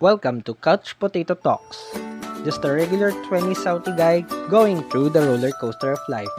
[0.00, 1.92] Welcome to Couch Potato Talks.
[2.40, 6.32] Just a regular 20 Saudi guy going through the roller coaster of life.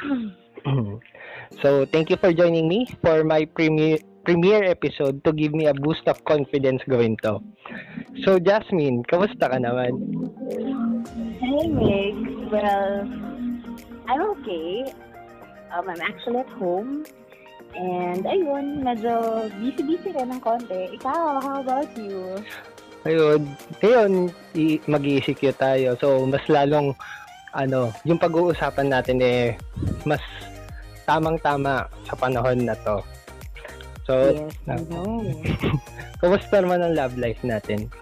[1.60, 5.76] so, thank you for joining me for my premiere premiere episode to give me a
[5.76, 7.44] boost of confidence gawin to.
[8.24, 10.00] So, Jasmine, kamusta ka naman?
[11.44, 12.16] Hey, Mig.
[12.48, 13.27] Well,
[14.08, 14.88] I'm okay.
[15.68, 17.04] Um, I'm actually at home.
[17.76, 20.96] And ayun, medyo busy-busy rin ng konti.
[20.96, 22.40] Ikaw, how about you?
[23.04, 23.44] Ayun,
[23.84, 24.32] ayun,
[24.88, 25.92] mag-ECQ tayo.
[26.00, 26.96] So, mas lalong,
[27.52, 29.52] ano, yung pag-uusapan natin eh,
[30.08, 30.24] mas
[31.04, 33.04] tamang-tama sa panahon na to.
[34.08, 35.20] So, yes, I know.
[36.24, 37.92] kumusta naman ang love life natin?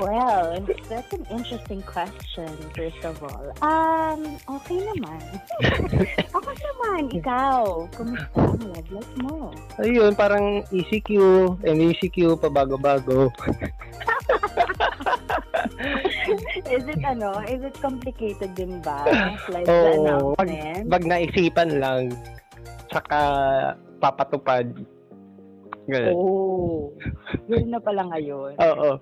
[0.00, 0.58] Well,
[0.88, 3.52] that's an interesting question, first of all.
[3.62, 5.22] Um, okay naman.
[6.38, 7.02] okay naman.
[7.12, 9.52] Ikaw, kumusta ang love life mo?
[9.82, 11.10] Ayun, parang ECQ,
[11.62, 13.30] MECQ, pabago-bago.
[16.70, 17.40] is it ano?
[17.44, 19.04] Is it complicated din ba?
[19.50, 20.84] Like Oo, the pag, announcement?
[20.90, 22.02] pag naisipan lang,
[22.90, 23.20] saka
[24.00, 24.66] papatupad.
[25.84, 26.14] Ganun.
[26.16, 26.92] Oh,
[27.44, 28.56] yun na pala ngayon.
[28.56, 28.96] Oo.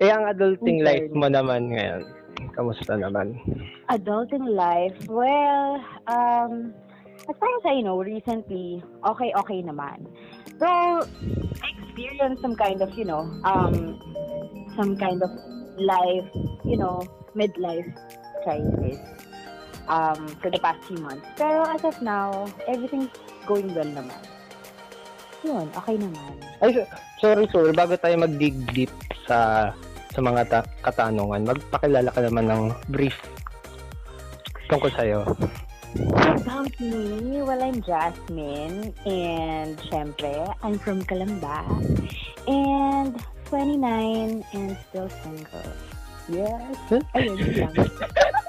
[0.00, 1.04] Eh, ang adulting Okay.
[1.04, 2.02] life mo naman ngayon,
[2.56, 3.36] kamusta naman?
[3.92, 5.76] Adulting life, well,
[6.08, 6.72] um,
[7.28, 10.08] as far as I know, recently, okay, okay naman.
[10.56, 10.66] So,
[11.60, 14.00] I experienced some kind of, you know, um,
[14.74, 15.30] some kind of
[15.76, 16.28] life,
[16.64, 17.04] you know,
[17.36, 17.88] midlife
[18.44, 18.98] crisis
[19.88, 21.26] um, for the past few months.
[21.36, 23.12] Pero as of now, everything's
[23.46, 24.18] going well naman.
[25.42, 26.34] Yun, okay naman.
[26.62, 27.72] Ay, so- sorry, sorry.
[27.74, 28.92] Bago tayo mag-dig deep
[29.26, 29.70] sa
[30.12, 32.62] sa mga ta- katanungan, magpakilala ka naman ng
[32.92, 33.16] brief
[34.68, 35.24] tungkol sa'yo.
[36.16, 40.32] About me, well, I'm Jasmine, and syempre,
[40.64, 41.68] I'm from Calamba,
[42.48, 43.12] and
[43.52, 45.68] 29, and still single.
[46.32, 46.64] Yes.
[46.88, 47.02] Huh?
[47.12, 47.74] Ayun, yun lang.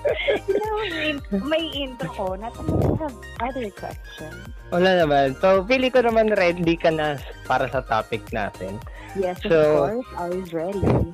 [0.48, 4.36] you know, may, intro ko, I have other questions.
[4.72, 5.36] Wala naman.
[5.38, 8.80] So, pili ko naman ready ka na para sa topic natin.
[9.12, 11.12] Yes, of So- course, always ready.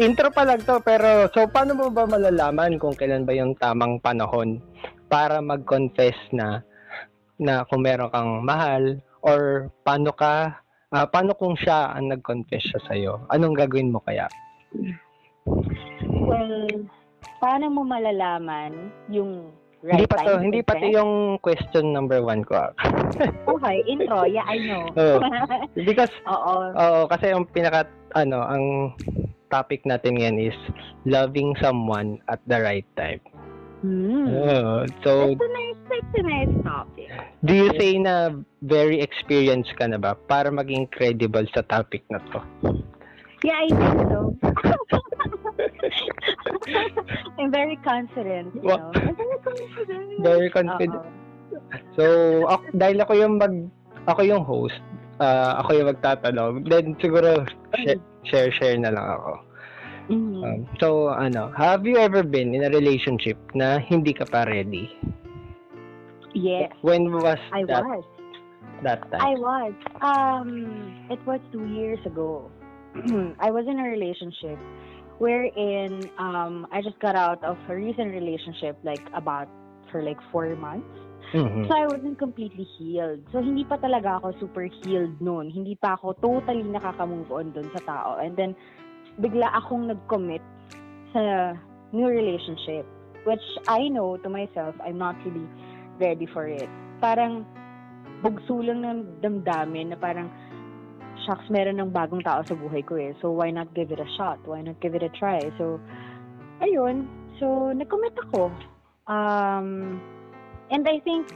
[0.00, 4.00] Intro pa lang to, pero so paano mo ba malalaman kung kailan ba yung tamang
[4.00, 4.56] panahon
[5.12, 6.64] para mag-confess na
[7.36, 10.56] na kung meron kang mahal or paano ka
[10.96, 13.12] ah, paano kung siya ang nag-confess siya sa'yo?
[13.28, 14.32] Anong gagawin mo kaya?
[16.08, 16.88] Well,
[17.42, 19.50] paano mo malalaman yung
[19.82, 22.54] hindi right pa time to, hindi pa to yung question number one ko.
[22.54, 22.70] ah.
[23.50, 24.86] Okay, intro, yeah, I know.
[25.02, 25.18] Oo.
[25.90, 26.70] Because Oo.
[26.70, 28.94] Oo, kasi ang pinaka ano, ang
[29.50, 30.58] topic natin ngayon is
[31.02, 33.18] loving someone at the right time.
[33.82, 34.30] Hmm.
[34.30, 34.86] Oo.
[35.02, 37.10] so, That's a nice, that's a nice topic.
[37.42, 38.30] do you say na
[38.62, 42.38] very experienced ka na ba para maging credible sa topic na to?
[43.42, 44.36] Yeah, I think so.
[47.38, 48.92] I'm very confident, you know.
[48.94, 51.02] I'm very confident.
[51.98, 52.04] So,
[52.48, 53.54] ako, dahil ako yung mag
[54.06, 54.78] ako yung host,
[55.18, 57.42] ah, ako yung magtatanong, then siguro
[57.82, 59.32] share, share share na lang ako.
[60.12, 60.42] Mhm.
[60.42, 64.90] Um, so, ano, have you ever been in a relationship na hindi ka pa ready?
[66.34, 68.04] yes, When was I that was.
[68.82, 69.20] that time?
[69.20, 69.74] I was.
[70.00, 70.48] Um,
[71.10, 72.50] it was two years ago.
[73.40, 74.58] I was in a relationship
[75.18, 79.48] wherein um I just got out of a recent relationship like about
[79.90, 80.88] for like four months.
[81.32, 81.68] Mhm.
[81.68, 83.24] So I wasn't completely healed.
[83.32, 85.48] So hindi pa talaga ako super healed noon.
[85.48, 88.20] Hindi pa ako totally nakaka-move on dun sa tao.
[88.20, 88.52] And then
[89.16, 90.44] bigla akong nag-commit
[91.12, 91.56] sa
[91.92, 92.84] new relationship
[93.24, 95.46] which I know to myself I'm not really
[96.00, 96.68] ready for it.
[97.00, 97.46] Parang
[98.22, 100.30] bugso lang ng damdamin na parang
[101.26, 103.12] shucks, meron ng bagong tao sa buhay ko eh.
[103.20, 104.42] So, why not give it a shot?
[104.46, 105.50] Why not give it a try?
[105.58, 105.80] So,
[106.60, 107.06] ayun.
[107.40, 108.52] So, nag-commit ako.
[109.06, 110.00] Um,
[110.70, 111.26] and I think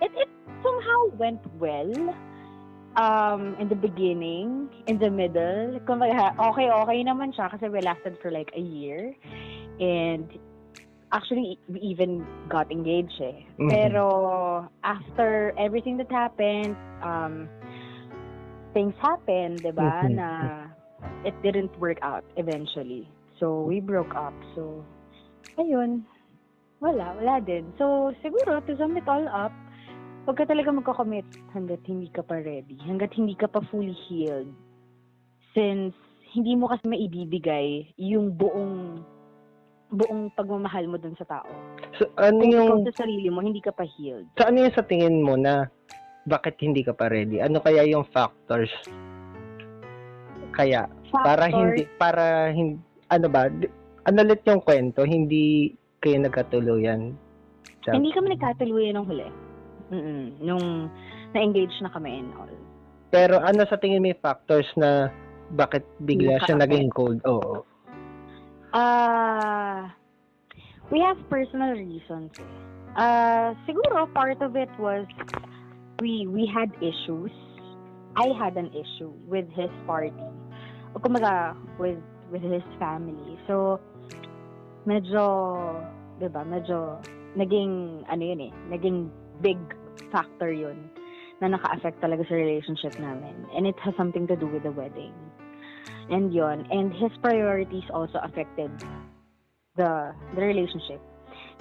[0.00, 0.30] it, it
[0.62, 2.14] somehow went well.
[2.94, 8.14] Um, in the beginning, in the middle, kumbaga, okay, okay naman siya kasi we lasted
[8.22, 9.10] for like a year.
[9.82, 10.30] And
[11.10, 13.42] actually, we even got engaged eh.
[13.58, 13.66] Mhm.
[13.66, 14.06] Pero
[14.86, 17.50] after everything that happened, um,
[18.74, 20.04] things happened, di ba?
[20.04, 20.14] Mhm.
[20.18, 20.28] Na
[21.22, 23.06] it didn't work out eventually.
[23.38, 24.34] So, we broke up.
[24.52, 24.82] So,
[25.56, 26.04] ayun.
[26.82, 27.70] Wala, wala din.
[27.80, 29.54] So, siguro, to sum it all up,
[30.26, 31.24] huwag ka talaga magkakommit
[31.54, 32.76] hanggat hindi ka pa ready.
[32.84, 34.50] Hanggat hindi ka pa fully healed.
[35.54, 35.94] Since
[36.34, 39.00] hindi mo kasi maibibigay yung buong
[39.94, 41.46] buong pagmamahal mo dun sa tao.
[41.94, 44.26] So, ano Kung yung, ikaw sa sarili mo, hindi ka pa healed.
[44.34, 45.70] so ano yung sa tingin mo na
[46.24, 47.40] bakit hindi ka pa ready?
[47.40, 48.72] Ano kaya yung factors?
[50.52, 52.78] Kaya, para Factor, hindi, para hindi,
[53.10, 53.50] ano ba,
[54.04, 57.12] ano ulit yung kwento, hindi kayo nagkatuluyan.
[57.82, 59.28] Sa- Hindi kami nagkatuluyan nung huli.
[59.92, 60.88] Mm Nung
[61.34, 62.48] na-engage na kami and all.
[63.10, 65.12] Pero ano sa tingin mo yung factors na
[65.52, 67.20] bakit bigla siya naging cold?
[67.28, 67.62] Oo.
[68.72, 69.92] Ah,
[70.88, 72.32] we have personal reasons.
[72.40, 72.48] eh.
[72.94, 75.04] Ah, siguro part of it was
[76.00, 77.30] we we had issues.
[78.16, 80.14] I had an issue with his party.
[80.94, 81.98] O kumaga, with
[82.30, 83.38] with his family.
[83.46, 83.80] So
[84.86, 85.24] medyo
[86.18, 86.98] 'di ba, medyo
[87.34, 89.10] naging ano yun eh, naging
[89.42, 89.58] big
[90.14, 90.78] factor yun
[91.42, 93.34] na naka-affect talaga sa relationship namin.
[93.58, 95.14] And it has something to do with the wedding.
[96.10, 98.70] And yon and his priorities also affected
[99.74, 101.02] the the relationship.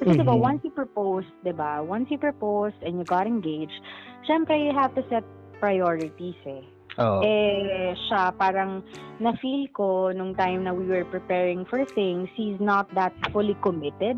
[0.01, 0.41] Kasi diba, Mhm.
[0.41, 3.77] once you proposed, diba, once you proposed and you got engaged,
[4.25, 5.23] syempre you have to set
[5.61, 6.63] priorities eh.
[7.01, 7.25] Oo.
[7.25, 8.85] Eh, siya parang
[9.17, 14.17] na-feel ko nung time na we were preparing for things, he's not that fully committed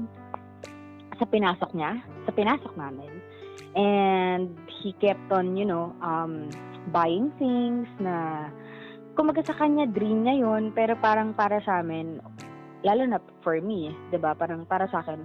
[1.15, 3.11] sa pinasok niya, sa pinasok namin.
[3.75, 6.51] And he kept on, you know, um,
[6.91, 8.47] buying things na
[9.15, 12.19] kumaga sa kanya, dream niya yun, pero parang para sa amin,
[12.83, 15.23] lalo na for me, 'di ba parang para sa akin,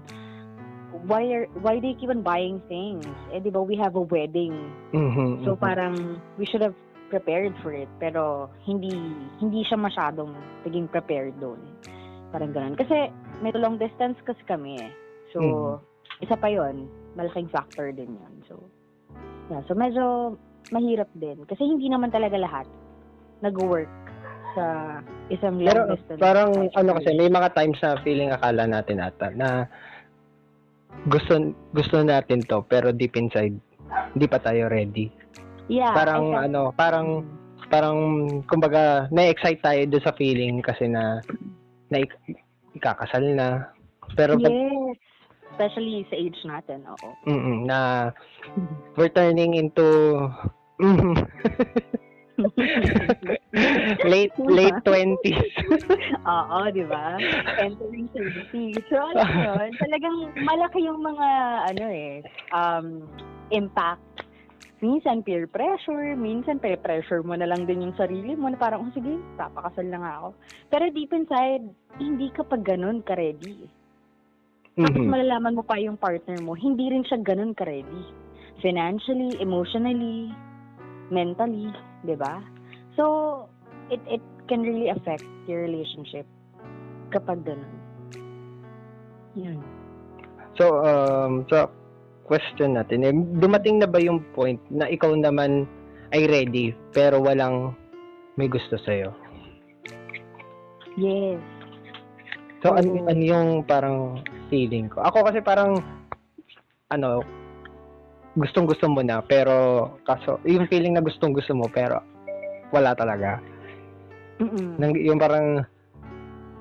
[0.93, 3.07] why are, why do you keep on buying things?
[3.31, 4.55] Eh, 'di ba we have a wedding.
[4.93, 5.63] Mhm, So mhm.
[5.63, 5.95] parang
[6.37, 6.77] we should have
[7.11, 8.95] prepared for it pero hindi
[9.43, 10.31] hindi siya masyadong
[10.67, 11.59] naging prepared doon.
[12.31, 12.79] Parang ganun.
[12.79, 13.11] Kasi
[13.43, 14.93] may long distance kasi kami eh.
[15.35, 15.75] So Mhm.
[16.23, 16.87] isa pa 'yon,
[17.19, 18.35] malaking factor din 'yon.
[18.47, 18.63] So
[19.51, 20.37] yeah, so medyo
[20.71, 22.67] mahirap din kasi hindi naman talaga lahat
[23.43, 23.91] nag-work
[24.55, 24.99] sa
[25.31, 26.21] isang long Pero distance.
[26.21, 29.67] parang ano kasi may mga times na feeling akala natin ata na
[31.09, 33.57] gusto gusto natin to pero deep inside
[34.15, 35.11] hindi pa tayo ready.
[35.67, 37.07] yeah, Parang felt- ano, parang
[37.71, 37.99] parang
[38.47, 41.23] kumbaga na-excite tayo doon sa feeling kasi na
[41.89, 42.39] na ik-
[42.75, 43.71] ikakasal na.
[44.19, 44.99] Pero yes,
[45.55, 47.09] especially sa age natin, oo.
[47.27, 48.11] mm, na
[48.99, 49.87] we're turning into
[54.13, 55.55] late late 20s.
[56.33, 57.21] Oo, di ba?
[57.59, 58.87] Entering 30.
[58.89, 58.99] So,
[59.45, 61.29] yun, talagang malaki yung mga,
[61.75, 62.23] ano eh,
[62.55, 62.87] um,
[63.51, 64.25] impact.
[64.81, 68.89] Minsan peer pressure, minsan peer pressure mo na lang din yung sarili mo na parang,
[68.89, 70.29] oh, sige, papakasal na nga ako.
[70.73, 71.65] Pero deep inside,
[72.01, 73.69] hindi ka pa ganun ka-ready.
[74.81, 75.13] Tapos Mhm.
[75.13, 78.03] malalaman mo pa yung partner mo, hindi rin siya ganun ka-ready.
[78.65, 80.33] Financially, emotionally,
[81.11, 81.71] mentally,
[82.07, 82.41] di ba?
[82.95, 83.47] So,
[83.91, 86.27] it it can really affect your relationship
[87.11, 87.75] kapag ganun.
[89.39, 89.59] Yun.
[90.59, 91.71] So, um, so,
[92.27, 95.67] question natin, eh, dumating na ba yung point na ikaw naman
[96.11, 97.75] ay ready pero walang
[98.35, 99.15] may gusto sa'yo?
[100.99, 101.39] Yes.
[102.61, 104.21] So, ano, ano yung parang
[104.51, 105.01] feeling ko?
[105.07, 105.79] Ako kasi parang,
[106.91, 107.25] ano,
[108.39, 111.99] gustong gusto mo na, pero, kaso, yung feeling na gustong gusto mo, pero,
[112.71, 113.43] wala talaga.
[114.39, 114.79] Mm-mm.
[114.79, 115.67] Nang, yung parang,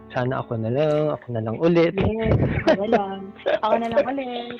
[0.09, 1.93] sana ako na lang, ako na lang ulit.
[1.93, 2.33] Yes,
[2.65, 3.17] ako na lang.
[3.63, 4.57] Ako na lang ulit.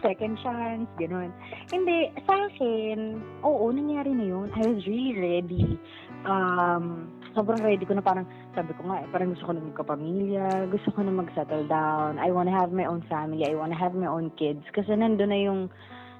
[0.00, 1.28] Second chance, ganun.
[1.68, 4.48] Hindi, sa akin, oo, nangyari na yun.
[4.56, 5.76] I was really ready.
[6.24, 8.24] Um, sobrang ready ko na parang,
[8.56, 12.32] sabi ko nga eh, parang gusto ko na magkapamilya, gusto ko na mag-settle down, I
[12.32, 14.64] wanna have my own family, I wanna have my own kids.
[14.72, 15.60] Kasi nandun na yung,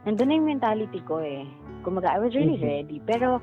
[0.04, 1.44] nandun na yung mentality ko eh.
[1.84, 2.66] Kumaga, I was really Mhm.
[2.66, 2.98] ready.
[3.04, 3.40] Pero,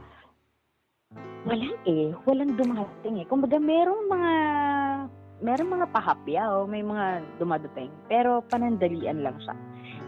[1.47, 2.11] wala eh.
[2.27, 3.25] Walang dumating eh.
[3.25, 4.33] Kumbaga, merong mga
[5.37, 7.93] merong mga pahapyaw, may mga dumadating.
[8.09, 9.53] Pero panandalian lang siya.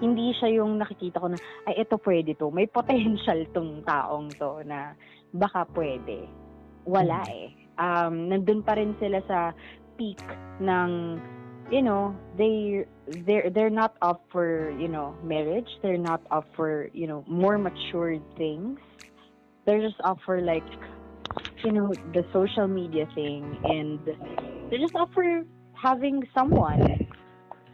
[0.02, 1.38] Hindi siya yung nakikita ko na,
[1.70, 2.50] ay, ito pwede to.
[2.50, 4.98] May potential tong taong to na
[5.30, 6.26] baka pwede.
[6.90, 7.54] Wala eh.
[7.78, 9.54] Um, nandun pa rin sila sa
[10.02, 10.20] peak
[10.60, 10.92] ng,
[11.72, 12.86] you know, they
[13.26, 15.68] they're they're not up for, you know, marriage.
[15.82, 18.80] They're not up for, you know, more matured things.
[19.66, 20.66] They're just up for like,
[21.64, 24.00] you know, the social media thing and
[24.70, 27.06] they're just up for having someone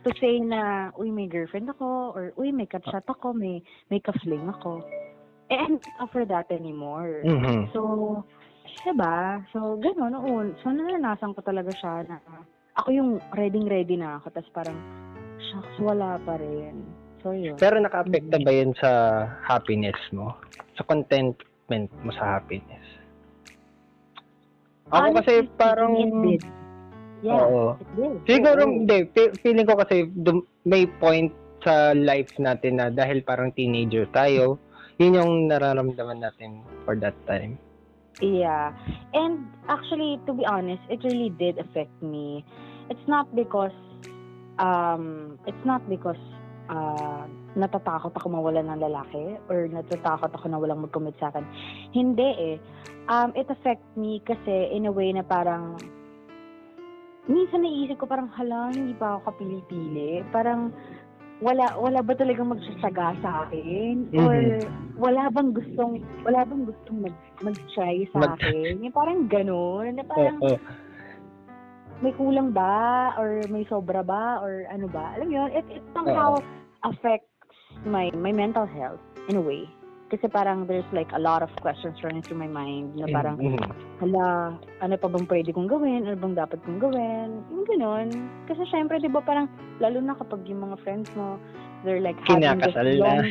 [0.03, 4.47] to say na, uy, may girlfriend ako, or uy, may kachat ako, may, may ka-fling
[4.49, 4.85] ako.
[5.49, 7.25] Eh, I'm not up for that anymore.
[7.25, 7.73] Mhm.
[7.73, 8.21] So,
[8.85, 9.41] diba?
[9.49, 10.53] So, gano'n, noon.
[10.61, 12.21] So, naranasan ko talaga siya na
[12.75, 14.35] ako yung ready-ready na ako.
[14.35, 14.77] Tapos parang,
[15.39, 16.83] shucks, wala pa rin.
[17.23, 17.57] So, yun.
[17.57, 20.35] Pero naka-apekta ba yun sa happiness mo?
[20.77, 22.85] Sa contentment mo sa happiness?
[24.93, 25.97] Ako kasi parang,
[26.29, 26.45] it.
[27.25, 27.79] Yeah, Oo.
[27.81, 28.15] it did.
[28.29, 29.09] Siguro, hindi.
[29.09, 30.05] Fe- Feeling ko kasi
[30.67, 31.33] may point
[31.65, 34.61] sa life natin na dahil parang teenager tayo,
[35.01, 37.57] yun yung nararamdaman natin for that time.
[38.21, 38.71] Yeah.
[39.13, 42.45] And actually, to be honest, it really did affect me.
[42.89, 43.75] It's not because,
[44.59, 46.19] um, it's not because,
[46.69, 51.43] uh, natatakot ako mawala ng lalaki or natatakot ako na walang mag-commit sa akin.
[51.91, 52.57] Hindi eh.
[53.07, 55.75] Um, it affect me kasi in a way na parang,
[57.27, 60.23] minsan naiisip ko parang, hala, hindi pa ako kapili-pili.
[60.31, 60.71] Parang,
[61.43, 64.07] wala wala ba talagang magsasaga sa akin?
[64.15, 64.95] Or Mhm.
[64.95, 68.79] wala bang gustong wala bang gustong mag mag-try sa Mag- akin?
[68.79, 70.57] Yung parang gano'n na parang Oo.
[71.99, 73.15] may kulang ba?
[73.19, 74.39] Or may sobra ba?
[74.39, 75.15] Or ano ba?
[75.19, 76.39] Alam mo yun it it somehow
[76.87, 77.27] affects
[77.83, 79.67] my my mental health in a way
[80.13, 83.57] kasi parang there's like a lot of questions running through my mind na parang Mhm.
[83.97, 86.05] hala, ano pa bang pwede kong gawin?
[86.05, 87.41] Ano bang dapat kong gawin?
[87.49, 88.07] Yung ganun.
[88.45, 89.49] Kasi syempre, di ba parang,
[89.81, 91.41] lalo na kapag yung mga friends mo,
[91.81, 93.01] they're like having this Kinakasal na.
[93.01, 93.21] long,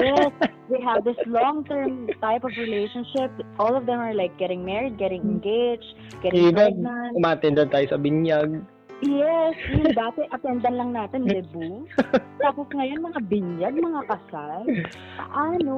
[0.00, 0.32] yes,
[0.68, 3.28] they have this long-term type of relationship.
[3.60, 7.12] All of them are like getting married, getting engaged, getting Even, pregnant.
[7.16, 8.64] umatin doon tayo sa binyag.
[8.98, 11.86] Yes, yung dati, attendan lang natin, debut.
[12.42, 14.66] Tapos ngayon, mga binyag, mga kasal.
[15.14, 15.76] Paano?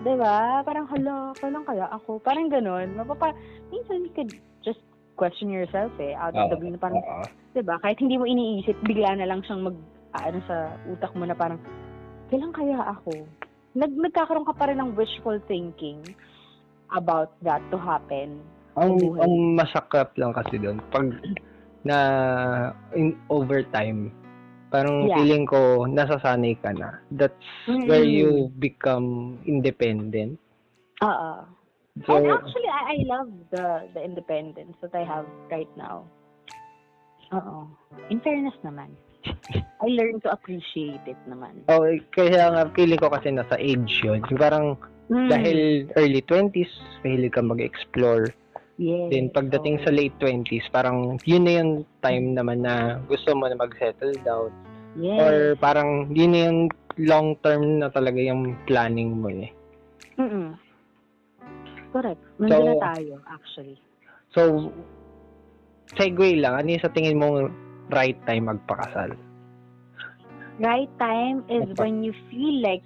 [0.00, 0.64] Ba?
[0.64, 2.16] Parang, hala, kailan kaya ako?
[2.24, 2.96] Parang ganun.
[2.96, 3.36] Mapapa,
[3.68, 4.32] minsan you could
[4.64, 4.80] just
[5.20, 6.16] question yourself eh.
[6.16, 7.24] Out of the blue na parang, Oo.
[7.52, 7.76] di ba?
[7.84, 9.76] Kahit hindi mo iniisip, bigla na lang siyang mag,
[10.16, 11.60] ano sa utak mo na parang,
[12.32, 13.28] kailan kaya ako?
[13.76, 16.00] Nag, nagkakaroon ka pa rin ng wishful thinking
[16.96, 18.40] about that to happen.
[18.80, 21.12] Ang, ang masakap lang kasi doon, pag
[21.84, 21.98] na
[22.94, 24.10] in overtime,
[24.68, 25.16] parang Yeah.
[25.20, 26.98] feeling ko nasasanay ka na.
[27.14, 27.38] That's
[27.86, 28.12] where Mm.
[28.12, 30.38] you become independent.
[31.02, 31.32] Oo.
[32.06, 36.06] So, and actually, I, I love the the independence that I have right now.
[37.34, 37.66] Oo.
[38.10, 38.94] In fairness naman.
[39.84, 41.66] I learned to appreciate it naman.
[41.66, 44.22] oh, kaya nga feeling ko kasi nasa age yun.
[44.38, 45.28] Parang Mm.
[45.32, 45.58] dahil
[45.96, 46.68] early 20s,
[47.00, 48.28] mahilig ka mag-explore.
[48.78, 49.10] Yes.
[49.10, 53.54] Then pagdating sa late 20s, parang yun na yung time naman na gusto mo na
[53.54, 54.50] mag-settle down.
[54.96, 55.18] yes.
[55.18, 56.60] Or parang yun na yung
[56.98, 59.50] long term na talaga yung planning mo eh.
[60.16, 60.54] Mm-mm.
[61.90, 62.20] Correct.
[62.38, 63.76] Nandun So- na tayo, actually.
[64.28, 64.70] So,
[65.94, 67.48] segue lang, ano yung sa tingin mo
[67.88, 69.16] right time magpakasal?
[70.58, 71.80] Right time is Opo.
[71.80, 72.82] when you feel like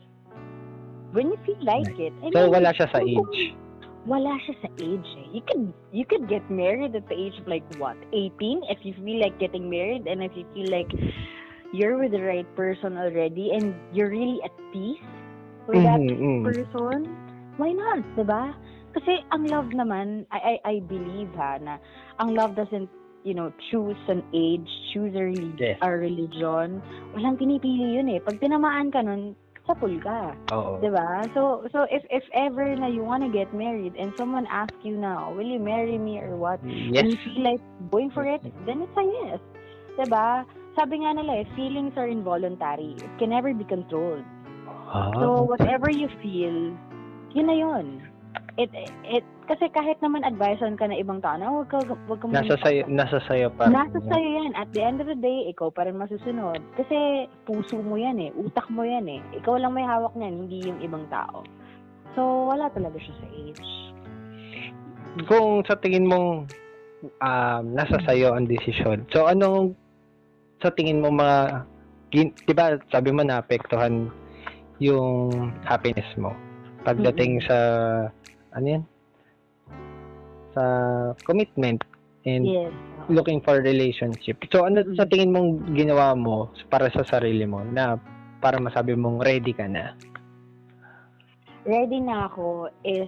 [1.13, 2.13] when you feel like it.
[2.21, 3.57] I So, mean, wala siya sa age.
[4.07, 5.27] Wala siya sa age eh.
[5.31, 7.97] You could you could get married at the age of like what?
[8.13, 10.91] 18 if you feel like getting married and if you feel like
[11.73, 15.01] you're with the right person already and you're really at peace
[15.71, 16.45] with that Mhm, mhm.
[16.45, 17.15] person,
[17.57, 18.53] why not, 'di ba?
[18.93, 21.79] Kasi ang love naman, I I, I believe ha na
[22.21, 22.91] ang love doesn't
[23.25, 25.79] you know, choose an age, choose a, relig- Yes.
[25.81, 26.83] a religion.
[27.15, 28.19] Walang pinipili yun eh.
[28.19, 29.39] Pag tinamaan ka nun,
[29.73, 30.37] sapul ka.
[30.53, 30.77] Oo.
[30.85, 31.27] 'di ba?
[31.33, 35.33] So so if if ever na you wanna get married and someone asks you now,
[35.33, 36.61] will you marry me or what?
[36.61, 37.01] Yes.
[37.01, 39.41] And you feel like going for it, then it's a yes.
[39.97, 40.45] 'Di ba?
[40.77, 42.97] Sabi nga nila eh, feelings are involuntary.
[43.01, 44.25] It can never be controlled.
[44.93, 46.77] Ah, So whatever you feel,
[47.33, 47.87] yun na yun.
[48.61, 48.69] It,
[49.05, 52.57] it, kasi kahit naman advisean ka na ibang tao, na huwag ka, huwag ka nasa
[52.65, 53.77] sayo, magpakasal." nasa sayo pa rin.
[53.77, 54.53] Nasa sa'yo yan.
[54.57, 56.65] At the end of the day, ikaw pa rin masusunod.
[56.81, 58.33] Kasi puso mo yan eh.
[58.33, 59.21] Utak mo yan eh.
[59.37, 61.45] Ikaw lang may hawak niyan, hindi yung ibang tao.
[62.17, 63.69] So, wala talaga siya sa age.
[65.29, 66.49] Kung sa tingin mo
[67.21, 69.05] um, nasa sayo ang desisyon.
[69.13, 69.77] So, anong
[70.65, 71.69] sa tingin mo mga
[72.13, 74.13] 'di ba sabi mo naapektuhan
[74.79, 75.33] yung
[75.65, 76.33] happiness mo
[76.85, 77.59] pagdating sa
[78.55, 78.83] ano yan?
[80.53, 80.65] Sa
[81.25, 81.81] commitment
[82.25, 82.73] and Yes.
[83.09, 84.39] looking for relationship.
[84.53, 84.95] So ano Mm.
[84.95, 87.99] sa tingin mong ginawa mo para sa sarili mo na
[88.39, 89.95] para masabi mong ready ka na
[91.63, 93.07] Ready na ako is,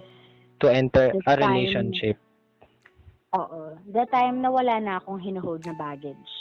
[0.63, 2.15] to enter a time- relationship?
[3.35, 6.31] oo, the time na wala na akong hinuhold na baggage.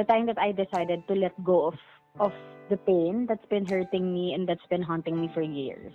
[0.00, 1.76] The time that I decided to let go of
[2.16, 2.32] of
[2.72, 5.92] the pain that's been hurting me and that's been haunting me for years.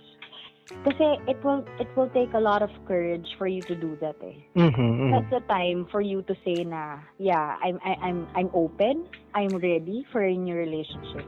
[0.84, 4.16] Kasi it will it will take a lot of courage for you to do that
[4.22, 4.38] eh.
[4.54, 4.72] Mhm.
[4.72, 5.10] mhm.
[5.10, 9.58] That's the time for you to say na, yeah, I'm I, I'm I'm open, I'm
[9.58, 11.26] ready for a new relationship.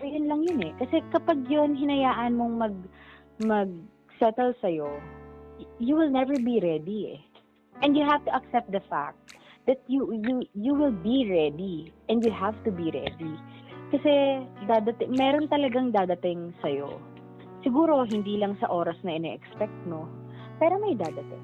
[0.00, 0.72] So yun lang yun eh.
[0.82, 2.76] Kasi kapag yun hinayaan mong mag
[3.38, 3.70] mag
[4.18, 4.88] settle sa y-
[5.78, 7.20] you will never be ready eh.
[7.82, 9.18] And you have to accept the fact
[9.66, 13.34] that you you you will be ready and you have to be ready.
[13.94, 17.11] Kasi dadating, meron talagang dadating sa'yo.
[17.62, 20.06] Siguro hindi lang sa oras na ine-expect mo,
[20.58, 21.42] pero may dadating.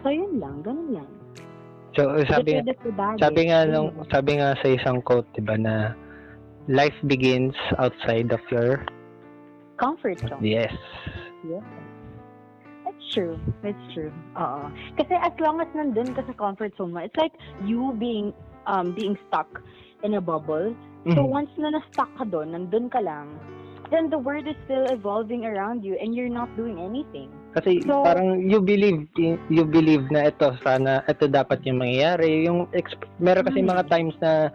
[0.00, 0.64] So, yun lang.
[0.64, 1.10] Ganun lang.
[1.92, 2.62] So, sabi,
[3.18, 3.70] sabi nga Mm.
[3.74, 5.74] nung, sabi nga sa isang quote, 'di ba, na
[6.70, 8.86] life begins outside of your
[9.74, 10.44] Comfort zone.
[10.44, 10.70] yes.
[11.42, 11.64] Yeah.
[12.84, 13.40] That's true.
[13.64, 14.12] That's true.
[14.36, 14.68] Oo.
[14.94, 17.32] Kasi as long as nandun ka sa comfort zone mo, it's like
[17.64, 18.36] you being
[18.68, 19.48] um being stuck
[20.04, 20.76] in a bubble.
[21.16, 21.32] So Mhm.
[21.32, 23.40] once na na-stuck ka doon, nandun ka lang,
[23.90, 27.30] then the world is still evolving around you and you're not doing anything.
[27.54, 29.10] Kasi So- parang you believe
[29.50, 32.46] you believe na ito sana ito dapat yung mangyayari.
[32.46, 34.54] Yung exp- meron kasi mga times na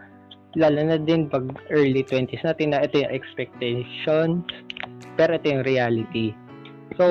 [0.55, 4.47] lalo na din pag early 20s natin na ito yung expectations
[5.19, 6.31] pero ito yung reality.
[6.95, 7.05] So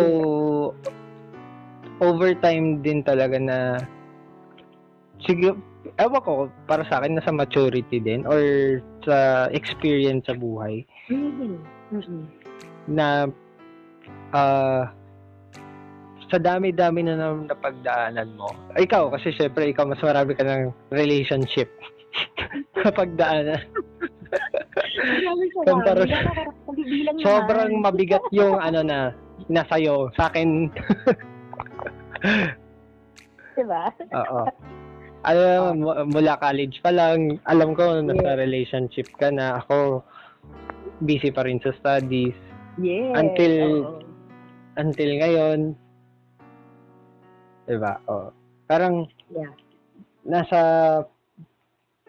[2.00, 3.58] over time din talaga na
[5.22, 5.52] sige
[6.00, 8.40] ewan ko para sa akin nasa maturity din or
[9.04, 11.60] sa experience sa buhay Really?
[11.94, 12.22] Mm-mm.
[12.90, 13.30] na
[14.34, 14.90] ah
[16.26, 18.50] sa dami-dami na na napagdaanan mo.
[18.74, 21.70] Ikaw, kasi syempre, ikaw mas marami ka ng relationship
[22.82, 23.60] na pagdaanan.
[25.62, 27.22] Kumpara- naman.
[27.22, 29.14] Sobrang mabigat yung ano na
[29.46, 30.10] nasayo.
[30.18, 30.66] Sa akin,
[33.54, 33.86] Diba?
[34.10, 34.42] oo.
[35.24, 39.62] Alam, mo, mula college pa lang, alam ko nasa relationship ka na.
[39.62, 40.02] Ako,
[41.02, 42.36] busy pa rin sa studies.
[42.80, 43.14] Yeah.
[43.14, 44.02] Until- oo.
[44.74, 45.78] Until ngayon,
[47.70, 47.94] diba?
[48.10, 48.34] Oh.
[48.66, 49.54] Parang, Yeah.
[50.26, 50.60] nasa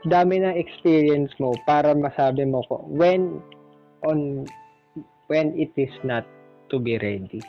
[0.05, 3.41] dami ng experience mo para masabi mo ko when
[4.05, 4.45] on
[5.27, 6.21] when it is not
[6.69, 7.41] to be ready.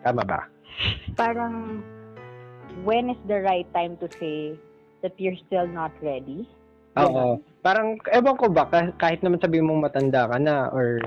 [0.00, 0.48] Tama ba?
[1.12, 1.84] Parang,
[2.84, 4.56] when is the right time to say
[5.04, 6.48] that you're still not ready?
[6.96, 7.36] Oo.
[7.68, 11.04] Parang, ewan ko ba, kah- kahit naman sabi mong matanda ka na or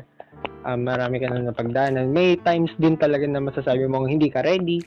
[0.61, 4.85] ah, marami ka na napagdaanan, may times din talaga na masasabi mong hindi ka ready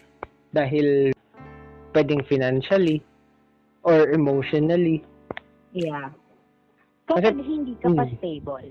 [0.55, 1.11] dahil
[1.91, 3.03] pwedeng financially
[3.83, 5.03] or emotionally.
[5.75, 6.15] Yeah.
[7.11, 8.23] Kapag hindi ka pa Mm.
[8.23, 8.71] stable.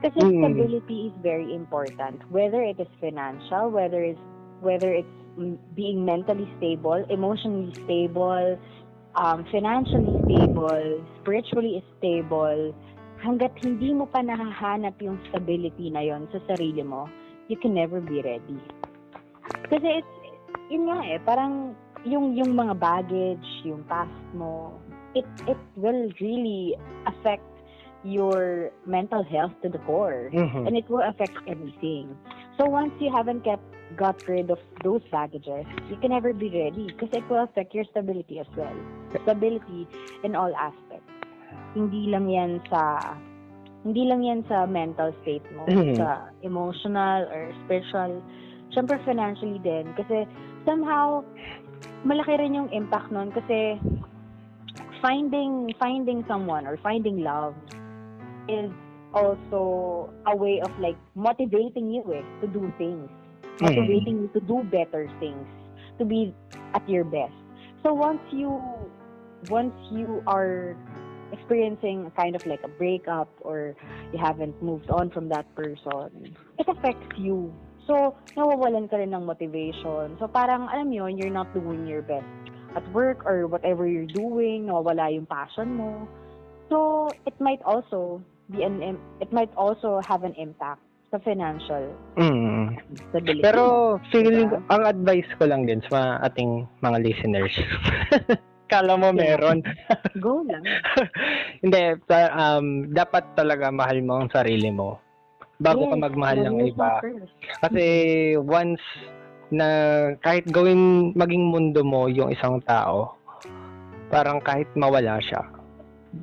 [0.00, 0.40] Kasi Mm.
[0.40, 2.24] stability is very important.
[2.32, 4.24] Whether it is financial, whether it's
[4.64, 5.12] whether it's
[5.76, 8.56] being mentally stable, emotionally stable,
[9.14, 12.74] um, financially stable, spiritually stable,
[13.22, 17.06] hanggat hindi mo pa nahahanap yung stability na yon sa sarili mo,
[17.46, 18.58] you can never be ready.
[19.70, 20.14] Kasi it's,
[20.72, 24.74] yun nga eh, parang yung, yung mga baggage, yung past mo,
[25.14, 26.74] it, it will really
[27.06, 27.46] affect
[28.02, 30.30] your mental health to the core.
[30.34, 30.66] Mhm.
[30.66, 32.10] And it will affect everything.
[32.58, 33.62] So once you haven't kept
[33.96, 37.84] got rid of those baggages, you can never be ready because it will affect your
[37.90, 38.74] stability as well.
[39.22, 39.86] Stability
[40.24, 41.08] in all aspects.
[41.74, 43.14] Hindi lang yan sa
[43.82, 45.98] hindi lang yan sa mental state mo, Mhm.
[45.98, 48.22] sa emotional or spiritual.
[48.70, 50.24] Siyempre financially din kasi
[50.64, 51.26] somehow
[52.06, 53.78] malaki rin yung impact nun kasi
[55.02, 57.54] finding finding someone or finding love
[58.46, 58.70] is
[59.12, 63.10] also a way of like motivating you eh, to do things
[63.60, 65.46] motivating you to do better things,
[65.98, 66.34] to be
[66.74, 67.34] at your best.
[67.82, 68.62] So once you
[69.50, 70.76] once you are
[71.32, 73.74] experiencing kind of like a breakup or
[74.12, 77.52] you haven't moved on from that person, it affects you.
[77.86, 80.14] So, nawawalan ka rin ng motivation.
[80.20, 82.28] So, parang, alam yun, you're not doing your best
[82.76, 86.06] at work or whatever you're doing, nawawala yung passion mo.
[86.70, 88.22] So, it might also
[88.54, 90.80] be an, it might also have an impact
[91.12, 92.72] sa financial Mm.
[93.12, 93.44] stability.
[93.44, 93.62] Pero
[94.08, 94.64] feeling Diba?
[94.72, 97.52] ang advice ko lang din sa mga ating mga listeners.
[98.72, 99.60] Kala mo meron.
[100.24, 100.64] Go lang.
[101.62, 104.96] Hindi, um, dapat talaga mahal mo ang sarili mo
[105.60, 106.90] bago ka Yes, magmahal ng iba.
[107.60, 107.84] Kasi
[108.40, 108.80] once
[109.52, 109.68] na
[110.24, 113.20] kahit gawin maging mundo mo yung isang tao,
[114.08, 115.44] parang kahit mawala siya,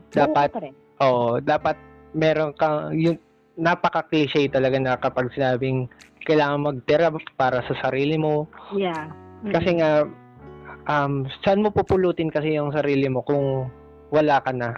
[0.10, 0.74] dapat ka.
[1.06, 1.78] Oo, dapat
[2.18, 3.22] meron kang yung
[3.60, 5.92] napaka-cliche talaga na kapag sinabing
[6.24, 8.48] kailangan magtira para sa sarili mo.
[8.72, 9.12] Yeah.
[9.44, 9.52] Mm.
[9.52, 9.92] Kasi nga,
[10.88, 13.68] um, saan mo pupulutin kasi yung sarili mo kung
[14.10, 14.76] wala ka na?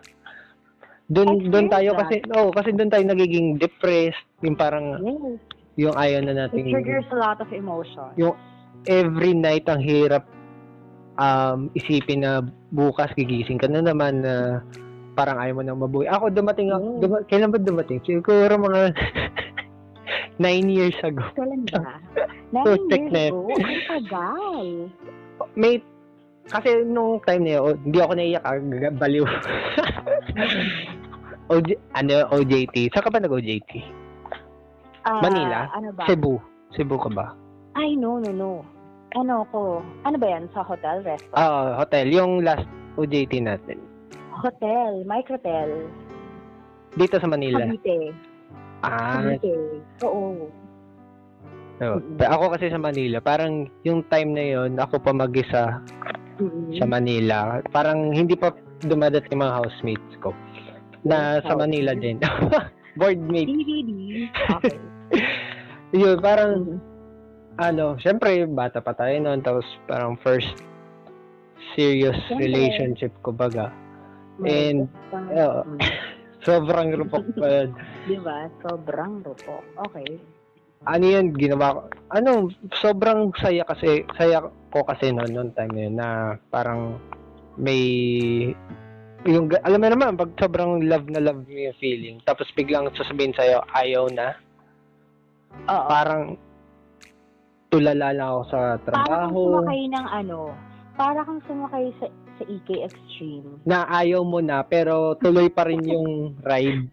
[1.12, 2.08] Doon doon tayo that.
[2.08, 5.40] kasi oh, kasi doon tayo nagiging depressed, yung parang Yes.
[5.80, 8.12] yung ayaw na It nating triggers a lot of emotion.
[8.20, 8.40] Yung-
[8.90, 10.26] every night ang hirap
[11.22, 12.42] um, isipin na
[12.74, 14.66] bukas gigising ka na naman na
[15.14, 16.08] parang ayaw mo nang mabuhay.
[16.08, 17.02] Ako dumating, ako- Mm.
[17.02, 18.00] duma- kailan ba dumating?
[18.02, 18.82] Siguro mga
[20.40, 21.24] nine years ago.
[21.34, 22.00] Kailan ba?
[22.52, 23.40] So, Nine check years ago?
[23.48, 24.66] Ang tagal.
[25.56, 25.74] May,
[26.46, 28.60] kasi nung time na yun, oh, hindi ako naiyak, ah,
[28.94, 29.26] baliw.
[31.52, 32.76] OJ, ano, OJT.
[32.92, 33.72] Saan ka ba nag-OJT?
[35.04, 35.68] Ah, Manila?
[35.72, 36.08] Ano ba?
[36.08, 36.40] Cebu.
[36.72, 37.36] Cebu ka ba?
[37.74, 38.52] Ay, no, no, no.
[39.12, 40.48] ano ko, ano ba yan?
[40.52, 41.36] Sa hotel, restaurant?
[41.36, 42.08] Ah, hotel.
[42.08, 42.64] Yung last
[42.96, 43.76] OJT natin.
[44.42, 45.70] Hotel, microtel,
[46.92, 47.64] Dito sa Manila.
[47.64, 48.12] Cavite.
[48.82, 49.54] Ah, Cavite.
[50.04, 50.50] Oo.
[51.78, 52.20] so, Mm-mm.
[52.20, 55.80] ako kasi sa Manila, parang yung time na yon ako pa mag-isa
[56.36, 56.76] Mm-mm.
[56.76, 57.64] sa Manila.
[57.70, 58.52] Parang hindi pa
[58.82, 60.36] dumadating yung mga housemates ko.
[61.02, 62.20] Na sa Manila din.
[63.00, 63.48] Boardmate.
[63.48, 63.92] DVD.
[64.60, 64.78] Okay.
[65.96, 66.78] Yun, parang Mhm.
[67.58, 70.50] ano, syempre, bata pa tayo noon, tapos parang first
[71.74, 72.48] serious Syempre.
[72.48, 73.72] relationship ko baga.
[74.46, 74.90] And,
[75.42, 75.62] oo.
[76.42, 77.70] Sobrang rupok pa yun.
[78.10, 78.50] Di ba?
[78.66, 79.62] Sobrang rupok.
[79.90, 80.18] Okay.
[80.90, 82.50] Ano yun, ginawa ko, ano,
[82.82, 84.42] sobrang saya kasi, saya
[84.74, 86.08] ko kasi noon, noon time na yun, na
[86.50, 86.98] parang
[87.62, 87.86] may,
[89.30, 93.38] yung, alam mo naman, pag sobrang love na love mo yung feeling, tapos biglang sasabihin
[93.38, 94.34] sa'yo, ayaw na,
[95.70, 95.86] Oo.
[95.86, 96.34] parang
[97.70, 100.40] tulala lang ako sa trabaho, sumakay ng ano,
[100.98, 102.10] para kang sumakay sa,
[102.42, 103.62] sa EK Extreme.
[103.64, 106.90] na ayaw mo na, pero tuloy pa rin yung ride.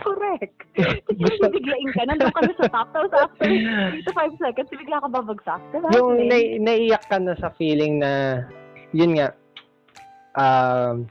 [0.00, 0.56] Correct.
[0.72, 4.96] Kasi biglain ka, nandun ka na sa top, tapos after 3 to 5 seconds, bigla
[4.96, 5.60] ka babagsak.
[5.70, 5.88] Diba?
[5.92, 8.42] yung na- naiiyak ka na sa feeling na
[8.90, 9.28] yun nga
[10.34, 11.06] um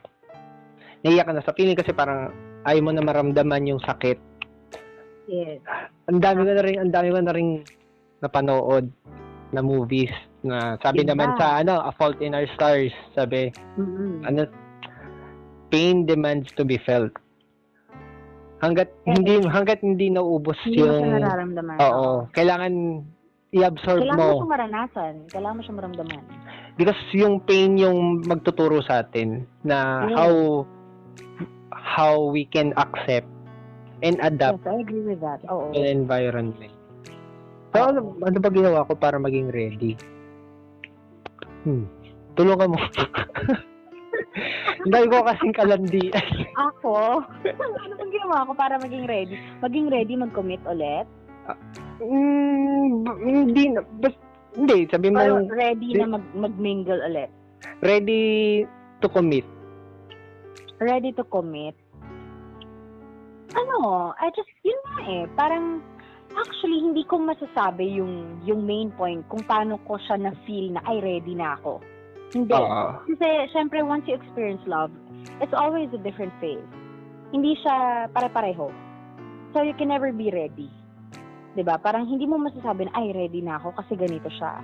[1.03, 4.19] naiiyak ka na sa feeling kasi parang ayaw mo na maramdaman yung sakit
[5.27, 5.61] Yes.
[6.09, 7.61] ang dami ko na rin ang dami ko na rin
[8.19, 8.89] napanood
[9.51, 10.09] na movies
[10.41, 11.11] na sabi Iba.
[11.11, 14.23] naman sa ano A Fault in Our Stars sabi Mm-mm.
[14.23, 14.47] ano
[15.67, 17.11] pain demands to be felt
[18.59, 21.75] hanggat Eh, hindi hanggat hindi nauubos Hindi yung nararamdaman.
[21.77, 22.73] oo kailangan
[23.49, 25.13] i-absorb Kailangan mo mo siyang maranasan.
[25.27, 26.21] Kailangan mo siyang maramdaman.
[26.75, 30.15] because yung pain yung magtuturo sa atin na Yes.
[30.15, 30.33] how
[31.71, 33.27] how we can accept
[33.99, 35.39] and adapt Yes, I agree with that.
[35.45, 35.71] Oo.
[35.71, 36.71] to the environment.
[37.69, 39.93] So, ano, ano ba ginawa ko para maging ready?
[41.63, 41.85] Hmm.
[42.35, 42.79] Tulungan mo.
[44.91, 46.07] Dami ko kasing kalandi.
[46.55, 49.35] Ako, ano bang ginawa ko para maging ready?
[49.59, 51.03] Maging ready mag-commit ulit?
[51.99, 53.81] mm, b- hindi na.
[53.99, 54.15] Bas,
[54.55, 57.29] hindi, sabi mo Or ready Di- na mag- mag-mingle ulit?
[57.83, 58.63] ready
[59.03, 59.43] to commit.
[60.79, 61.75] Ready to commit?
[63.51, 65.83] Ano, I just, yun nga eh, parang,
[66.37, 71.01] actually, hindi ko masasabi yung, yung main point kung paano ko siya na-feel na, ay,
[71.01, 71.81] ready na ako.
[72.35, 72.53] Hindi.
[72.53, 73.01] Oo.
[73.09, 74.93] Kasi, syempre, once you experience love,
[75.41, 76.61] it's always a different phase.
[77.33, 78.69] Hindi siya pare-pareho.
[79.53, 80.69] So, you can never be ready.
[81.57, 84.61] 'Di ba Parang hindi mo masasabi na, ay, ready na ako kasi ganito siya.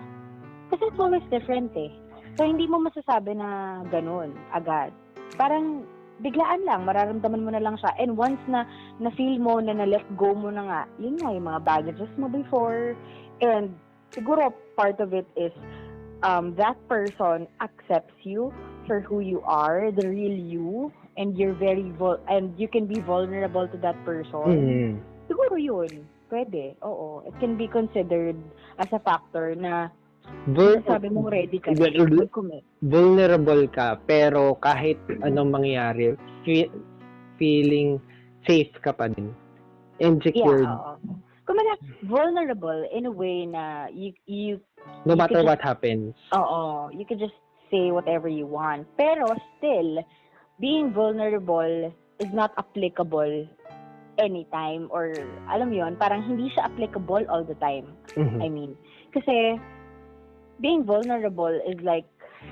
[0.69, 1.89] Kasi it's always different eh.
[2.37, 4.93] So, hindi mo masasabi na ganun agad.
[5.39, 5.87] Parang,
[6.23, 7.91] biglaan lang, mararamdaman mo na lang siya.
[7.99, 8.63] And once na
[8.99, 12.95] na-feel mo na na-let go mo na nga, yun nga, yung mga baggages mo before.
[13.43, 13.75] And
[14.15, 15.51] siguro part of it is
[16.23, 18.53] um, that person accepts you
[18.87, 22.99] for who you are, the real you, and you're very vul- and you can be
[22.99, 24.47] vulnerable to that person.
[24.47, 24.93] Mm.
[25.27, 26.05] Siguro yun.
[26.31, 26.75] Pwede.
[26.83, 27.23] Oo.
[27.27, 28.35] It can be considered
[28.79, 29.89] as a factor na
[30.45, 32.29] Vul- sabi mong ready ka Vul-
[32.81, 36.13] vulnerable ka, pero kahit anong mangyari,
[36.45, 36.69] fe-
[37.37, 37.97] feeling
[38.45, 39.33] safe ka pa din.
[39.97, 41.17] And secured, Yeah, oo.
[41.45, 41.77] Kumbaga,
[42.09, 44.57] vulnerable in a way na you, you,
[45.05, 46.17] no you matter could what happens.
[46.33, 47.37] oo, you can just
[47.69, 48.89] say whatever you want.
[48.97, 50.01] Pero still,
[50.57, 53.45] being vulnerable is not applicable
[54.17, 55.13] anytime or
[55.51, 57.85] alam yun, parang hindi siya applicable all the time.
[58.15, 58.39] Mhm.
[58.41, 58.71] I mean,
[59.13, 59.59] kasi
[60.59, 62.05] being vulnerable is like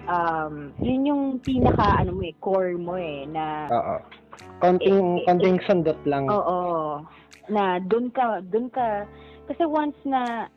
[0.09, 3.95] um yun yung pinaka ano mo eh, core mo eh na Oo.
[4.63, 6.31] Konting, Eh, eh, konting sundot lang.
[6.31, 7.03] Oo.
[7.51, 9.03] Na doon ka, doon ka,
[9.51, 10.47] kasi once na,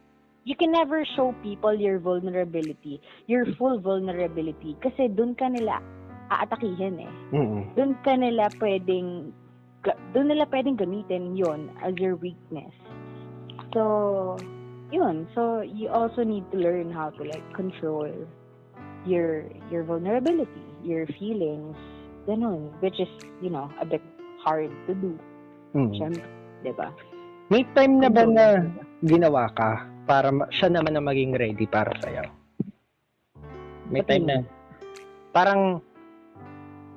[0.46, 5.82] you can never show people your vulnerability, your full vulnerability, kasi doon ka nila
[6.30, 7.12] aatakihin eh.
[7.35, 7.74] Mhm.
[7.74, 9.35] Doon ka nila pwedeng,
[10.14, 12.70] doon nila pwedeng gamitin yon as your weakness.
[13.74, 14.38] So,
[14.90, 15.27] yun.
[15.35, 18.11] So, you also need to learn how to like control
[19.07, 21.79] your your vulnerability, your feelings,
[22.27, 24.03] ganun, which is, you know, a bit
[24.42, 25.14] hard to do.
[25.75, 25.94] Mhm.
[25.94, 26.27] Siyempre,
[26.62, 26.90] di ba?
[27.46, 28.59] May time na ba na
[29.07, 32.27] ginawa ka para ma- siya naman na maging ready para sa'yo?
[33.87, 34.37] May Sa time na,
[35.31, 35.79] parang,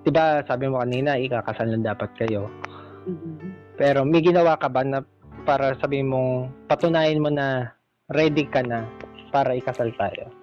[0.02, 2.50] di ba sabi mo kanina, ikakasal na dapat kayo.
[3.06, 3.78] Mhm.
[3.78, 5.06] Pero may ginawa ka ba na
[5.46, 7.78] para sabi mong patunayan mo na
[8.10, 8.86] ready ka na
[9.30, 10.34] para ikasal tayo?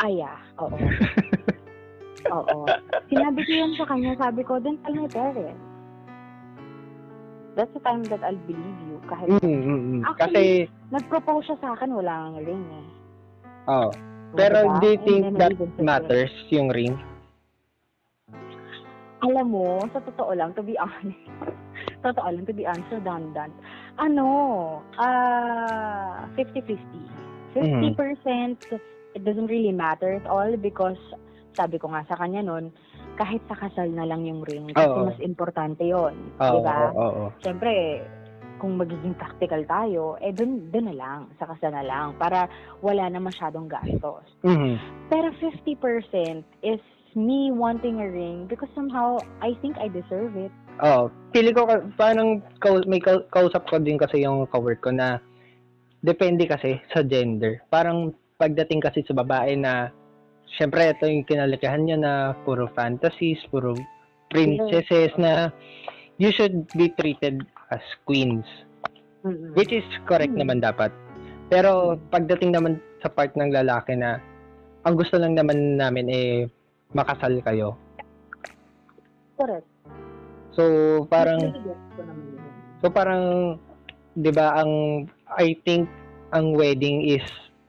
[0.00, 0.76] Ay, ah, oo.
[2.36, 2.58] oo.
[3.08, 5.60] Sinabi ko yan sa kanya, sabi ko, don't tell my parents.
[7.54, 8.98] That's the time that I'll believe you.
[9.06, 10.00] Kahit Mm, mm, mm.
[10.02, 10.50] Kasi, Actually,
[10.90, 12.86] nag-propose siya sa akin, wala kang ring eh.
[13.70, 13.90] oh.
[14.34, 14.80] Pero Diba?
[14.82, 16.98] do you And think then I that matters, yung ring?
[19.22, 21.53] Alam mo, sa totoo lang, to be honest,
[22.04, 23.54] totoo lang, to be honest, redundant.
[23.96, 24.28] Ano,
[25.00, 26.76] ah, 50-50.
[27.56, 28.58] 50%,
[29.14, 30.98] it doesn't really matter at all because
[31.56, 32.74] sabi ko nga sa kanya nun,
[33.14, 35.06] kahit sa kasal na lang yung ring, kasi Oo.
[35.06, 36.90] mas importante yon Oo, di ba?
[36.90, 37.24] oo, oo.
[37.46, 38.02] Siyempre,
[38.58, 42.50] kung magiging practical tayo, eh dun, dun na lang, sa kasal na lang, para
[42.82, 44.26] wala na masyadong gastos.
[44.42, 44.74] Mhm.
[45.10, 46.82] Pero 50% is
[47.14, 50.50] me wanting a ring because somehow I think I deserve it.
[50.82, 51.12] Oo.
[51.30, 52.42] Pili ko, parang
[52.86, 55.18] may kau- kausap ko din kasi yung cowork ko na
[56.02, 57.62] depende kasi sa gender.
[57.70, 59.90] Parang pagdating kasi sa babae na
[60.58, 63.74] syempre ito yung kinalikihan niya na puro fantasies, puro
[64.30, 65.50] princesses na
[66.18, 68.46] you should be treated as queens.
[69.56, 70.44] Which is correct Mm.
[70.44, 70.92] naman dapat.
[71.48, 74.20] Pero pagdating naman sa part ng lalaki na
[74.84, 76.30] ang gusto lang naman namin eh
[76.92, 77.74] makasal kayo.
[79.40, 79.73] Correct.
[80.54, 81.40] So parang.
[82.82, 83.58] So parang
[84.14, 85.90] 'di ba ang I think
[86.34, 87.24] ang wedding is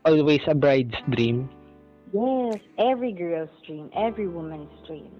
[0.06, 1.50] always a bride's dream.
[2.14, 5.12] Yes, every girl's dream, every woman's dream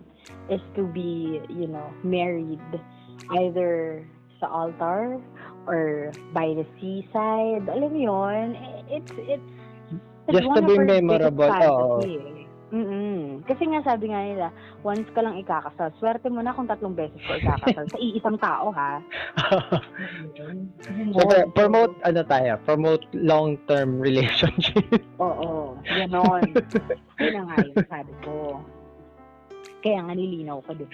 [0.50, 2.62] is to be, you know, married
[3.36, 4.06] either
[4.40, 5.20] sa altar
[5.68, 7.66] or by the seaside.
[7.68, 8.48] Alam mo yun,
[8.88, 9.52] it's, it's,
[10.30, 12.35] it's Just to be memorable, fantasy eh.
[12.76, 13.48] Mm-mm.
[13.48, 14.48] Kasi nga sabi nga nila,
[14.84, 18.68] once ka lang ikakasal, swerte mo na kung tatlong beses ka ikakasal sa iisang tao
[18.76, 19.00] ha.
[21.16, 24.84] so pr- promote ano tayo, promote long-term relationship.
[25.24, 26.52] Oo, ganon.
[27.24, 28.60] Yun na nga yung sabi ko.
[29.80, 30.92] Kaya nga nilinaw ko din.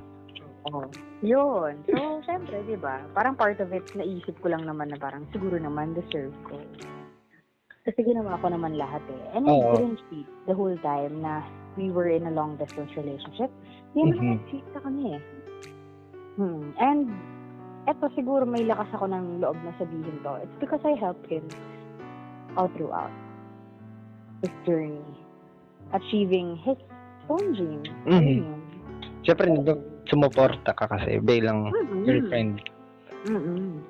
[0.70, 0.86] Oo.
[1.26, 1.74] Yun.
[1.90, 3.02] So, syempre, di ba?
[3.16, 6.56] Parang part of it, naisip ko lang naman na parang siguro naman deserve ko.
[7.80, 9.22] Kasi ginawa ko naman lahat eh.
[9.40, 9.72] And I Oo.
[9.80, 11.40] didn't cheat the whole time na
[11.80, 13.48] we were in a long distance relationship.
[13.96, 14.32] Hindi naman Mhm.
[14.36, 15.20] nag-cheat sa kami eh.
[16.36, 16.64] Hmm.
[16.76, 17.08] And,
[17.88, 20.44] eto siguro may lakas ako ng loob na sabihin to.
[20.44, 21.48] It's because I helped him
[22.60, 23.12] all throughout
[24.44, 25.00] his journey.
[25.96, 26.78] Achieving his
[27.32, 27.82] own dream.
[28.04, 28.44] Mhm.
[28.44, 28.60] Ayun.
[29.24, 32.04] Syempre nandun sumuporta ka kasi bilang Mhm.
[32.04, 32.60] girlfriend.
[33.24, 33.80] Mhm.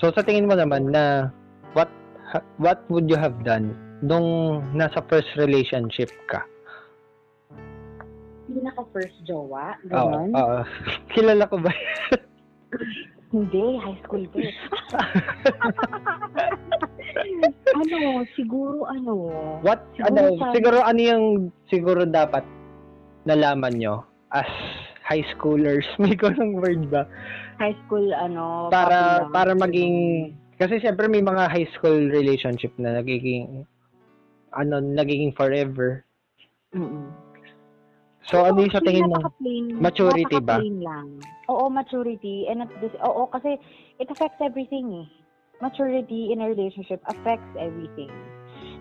[0.00, 1.32] So sa tingin mo naman na
[1.72, 1.88] what
[2.26, 6.42] ha- what would you have done nung nasa first relationship ka?
[8.50, 10.30] Pinaka first jowa, Oo, ganon.
[10.34, 10.58] oo.
[11.14, 11.70] Kilala ko ba?
[13.30, 14.50] Hindi, high school ko eh.
[17.78, 19.12] ano, siguro ano,
[19.62, 21.24] What Siguro ano sa- siguro ano yung
[21.70, 22.42] siguro dapat
[23.22, 24.02] nalaman nyo
[24.34, 24.50] as
[25.06, 27.06] high schoolers may ganung word ba
[27.58, 33.64] high school ano, para para maging kasi syempre may mga high school relationship na nagiging
[34.52, 36.04] ano nagiging forever
[36.76, 37.08] Mm-mm.
[38.28, 39.32] so ano yung sa tingin mo
[39.80, 40.60] Maturity ba?
[40.60, 41.08] lang.
[41.48, 42.46] Oo, maturity.
[42.46, 43.56] And at this, oo, kasi
[43.96, 45.08] it affects everything eh.
[45.58, 48.12] Maturity in a relationship affects everything.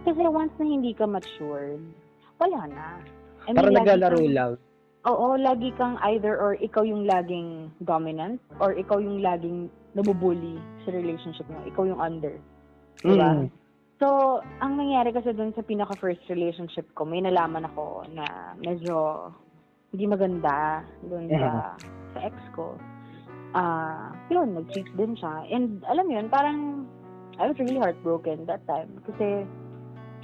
[0.04, 1.80] Kasi once na hindi ka matured,
[2.38, 2.88] wala na.
[3.48, 4.54] I mean, para lagi naglalaro kang- lang
[5.08, 10.56] Oo, lagi kang either or ikaw yung laging dominant or ikaw yung laging nabubully
[10.88, 11.60] sa relationship mo.
[11.68, 12.40] Ikaw yung under.
[13.04, 13.44] Diba?
[13.44, 13.52] Mm.
[14.00, 19.28] So, ang nangyari kasi dun sa pinaka-first relationship ko, may nalaman ako na medyo
[19.92, 21.76] hindi maganda dun sa,
[22.16, 22.80] sa ex ko.
[23.52, 25.44] Ah, yun, nag-cheat din siya.
[25.52, 26.88] And alam mo yun, parang
[27.36, 29.44] I was really heartbroken that time kasi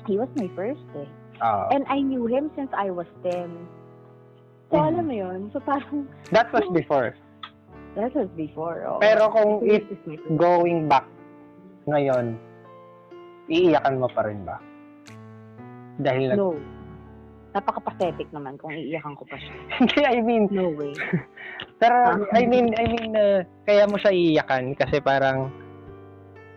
[0.08, 1.10] he was my first eh.
[1.44, 1.68] Ah.
[1.76, 3.52] And I knew him since I was 10.
[4.72, 4.88] So, Mhm.
[4.88, 7.12] alam mo yun, so parang that was before
[7.96, 8.84] that was before.
[8.84, 9.00] oo.
[9.00, 9.88] Pero kung first
[10.36, 11.08] going back
[11.86, 12.36] ngayon
[13.48, 14.58] iiyakan mo pa rin ba
[15.98, 16.56] dahil nag- No.
[17.56, 19.56] Napaka-pathetic naman kung iiyakan ko pa siya.
[19.80, 20.92] hindi I mean No way.
[21.80, 22.20] Pero Ah.
[22.36, 25.48] I mean, I mean uh, kaya mo siya iiyakan kasi parang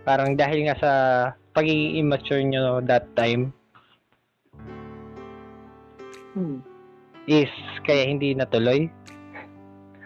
[0.02, 0.92] parang dahil nga sa
[1.52, 3.54] pagiging immature nyo that time
[6.32, 6.62] Hmm.
[7.26, 7.50] is
[7.82, 8.86] kaya hindi natuloy.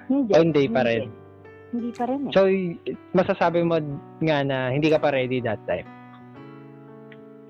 [0.08, 0.32] Hindi.
[0.32, 1.08] O hindi pa rin.
[1.08, 1.21] Hindi
[1.96, 2.32] pa rin eh.
[2.36, 2.44] So
[3.16, 3.80] masasabi mo
[4.20, 5.88] nga na hindi ka pa ready that time.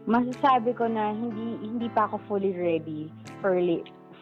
[0.07, 3.11] Masasabi ko na hindi hindi pa ako fully ready
[3.43, 3.59] for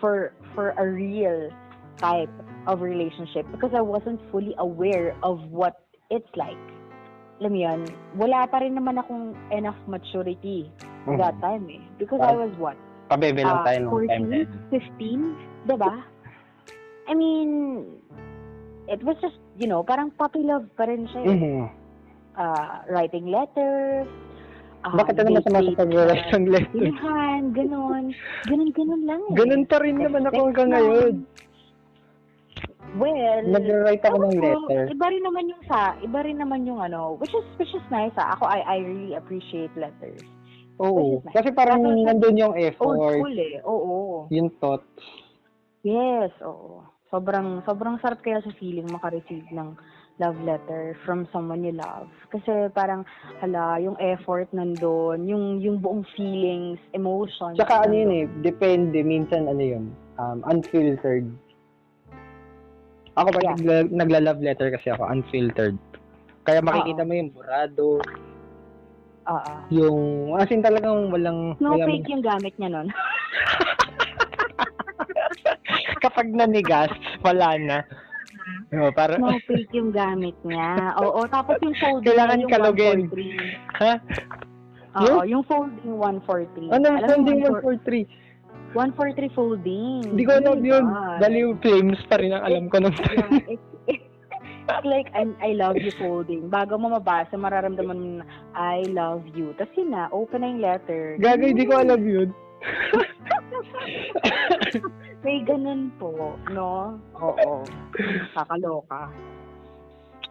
[0.01, 1.53] for for a real
[2.01, 2.33] type
[2.69, 6.61] of relationship because I wasn't fully aware of what it's like.
[7.41, 7.81] Alam mo yun,
[8.21, 10.69] wala pa rin naman akong enough maturity
[11.09, 11.81] that time eh.
[11.97, 12.77] Because I was what?
[13.09, 15.33] Pabebe lang Ah, tayo nung time 14, din.
[15.67, 15.95] 15, diba?
[17.09, 17.49] I mean,
[18.91, 21.23] it was just, you know, parang puppy love pa rin siya.
[21.23, 21.59] Mhm.
[22.35, 24.07] Ah, writing letters,
[24.83, 26.75] ah, Bakit ano masama sa date-date pag-write ng letter?
[26.75, 28.05] Tinahan, ganon.
[28.51, 29.35] Ganon, ganon lang eh.
[29.39, 31.15] Ganun pa rin naman ako hanggang ngayon.
[32.99, 34.83] Well, Nag-write ako ng letter.
[34.91, 38.15] Iba rin naman yung sa, iba rin naman yung ano, which is which is nice
[38.19, 38.35] ah.
[38.35, 40.19] Ako I I really appreciate letters.
[40.83, 41.23] Oo.
[41.23, 41.39] Nice.
[41.39, 43.63] Kasi parang Tapos, nandun yung Old effort, school eh.
[43.63, 44.27] Oo.
[44.35, 44.91] yung thoughts.
[45.87, 46.83] Yes, oo.
[47.11, 49.75] Sobrang sobrang sarap kaya sa feeling maka-receive ng
[50.23, 52.07] love letter from someone you love.
[52.31, 53.03] Kasi parang
[53.43, 57.59] hala, yung effort nandun, yung yung buong feelings, emotions.
[57.59, 59.03] Tsaka ano yun eh, depende.
[59.03, 59.85] Minsan ano yun,
[60.23, 61.27] um, unfiltered.
[63.19, 63.57] Ako pag Yeah.
[63.59, 65.75] nagla- nagla-love letter kasi ako, unfiltered.
[66.47, 67.99] Kaya makikita mo yung burado,
[69.27, 69.55] Oo.
[69.69, 70.01] yung,
[70.39, 72.89] as in talagang walang, No walang fake yung gamit niya nun.
[76.05, 76.91] kapag nanigas,
[77.23, 77.79] wala na.
[78.71, 80.95] No, para, no fake yung gamit niya.
[81.03, 82.99] Oo, tapos yung folding Kailangan yung kalugin.
[83.11, 83.83] 143.
[83.83, 83.95] ha?
[85.07, 86.75] Oo, yung folding 143.
[86.75, 88.31] Ano, Alam mo, folding 143
[88.71, 89.31] 143?
[89.35, 89.99] 143 folding.
[90.15, 90.85] Hindi ko alam yun.
[91.19, 95.75] Dali flames pa rin ang alam ko nung Yeah, it's, it's like I, I love
[95.83, 96.47] you folding.
[96.47, 99.51] Bago mo mabasa, mararamdaman mo na I love you.
[99.59, 101.19] Tapos yun na, open na yung letter.
[101.19, 102.31] Gagay, di ko alam yun.
[105.25, 106.97] May ganun po, no?
[107.21, 107.61] Oo.
[108.33, 109.13] Kakaloka.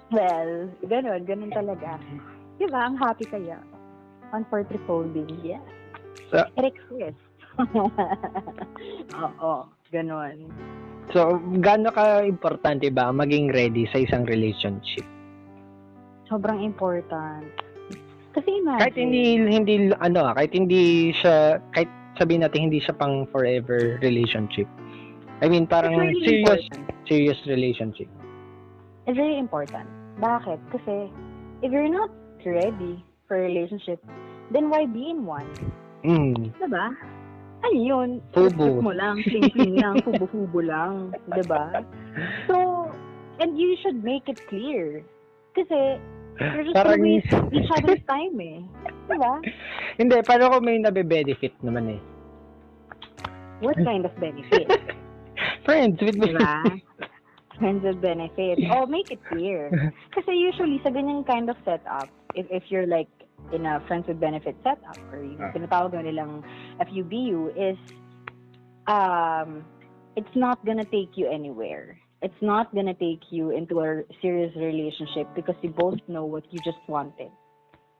[0.10, 2.02] Well, ganun, ganun talaga.
[2.58, 2.90] Di ba?
[2.90, 3.62] Ang happy kaya.
[4.34, 5.62] 143 folding, yes.
[6.34, 7.26] Sa- It exists.
[9.26, 9.54] Oo,
[9.94, 10.50] ganun.
[11.10, 15.06] So, gaano ka importante ba maging ready sa isang relationship?
[16.30, 17.50] Sobrang important.
[18.30, 18.82] Kasi imagine.
[18.86, 21.90] Kahit hindi hindi ano, ah, kahit hindi siya kahit
[22.20, 24.68] sabihin natin hindi siya pang forever relationship.
[25.40, 27.08] I mean, parang really serious important.
[27.08, 28.10] serious relationship.
[29.08, 29.88] It's very important.
[30.20, 30.60] Bakit?
[30.76, 31.08] Kasi
[31.64, 32.12] if you're not
[32.44, 34.04] ready for a relationship,
[34.52, 35.48] then why be in one?
[36.04, 36.52] Mm.
[36.60, 36.92] Diba?
[37.60, 38.10] Ano yun?
[38.32, 38.80] Fubo.
[38.80, 41.12] Mo lang, fling-fling lang, fubo-fubo lang.
[41.36, 41.84] Diba?
[42.48, 42.88] So,
[43.40, 45.04] and you should make it clear.
[45.56, 46.00] Kasi,
[46.40, 48.60] you're just Parang gonna waste each other's time eh.
[49.10, 49.34] Diba?
[50.00, 52.02] hindi, pero kung may nabe-benefit naman eh.
[53.60, 54.68] What kind of benefit?
[55.68, 56.80] Friends with Diba?
[57.60, 58.62] Friends with benefits.
[58.72, 59.68] Oh, make it clear.
[60.16, 63.12] Kasi usually, sa ganyang kind of setup, if, if you're like
[63.52, 65.52] in a friends with benefit setup, or yung Ah.
[65.52, 66.44] tinatawag na nilang
[66.80, 67.76] FUBU, is
[68.88, 69.68] um,
[70.16, 72.00] it's not gonna take you anywhere.
[72.22, 76.60] It's not gonna take you into a serious relationship because you both know what you
[76.68, 77.32] just wanted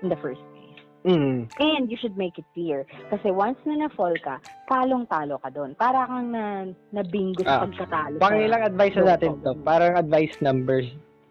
[0.04, 0.60] in the first place.
[1.08, 1.48] Mm.
[1.60, 2.84] And you should make it clear.
[3.08, 5.72] Kasi once na na-fall ka, talong-talo ka doon.
[5.80, 7.64] Para kang na, na-bingo sa Ah.
[7.64, 8.20] pagkatalo.
[8.20, 9.56] Pang sa- ilang advice na natin to?
[9.64, 10.84] Parang advice number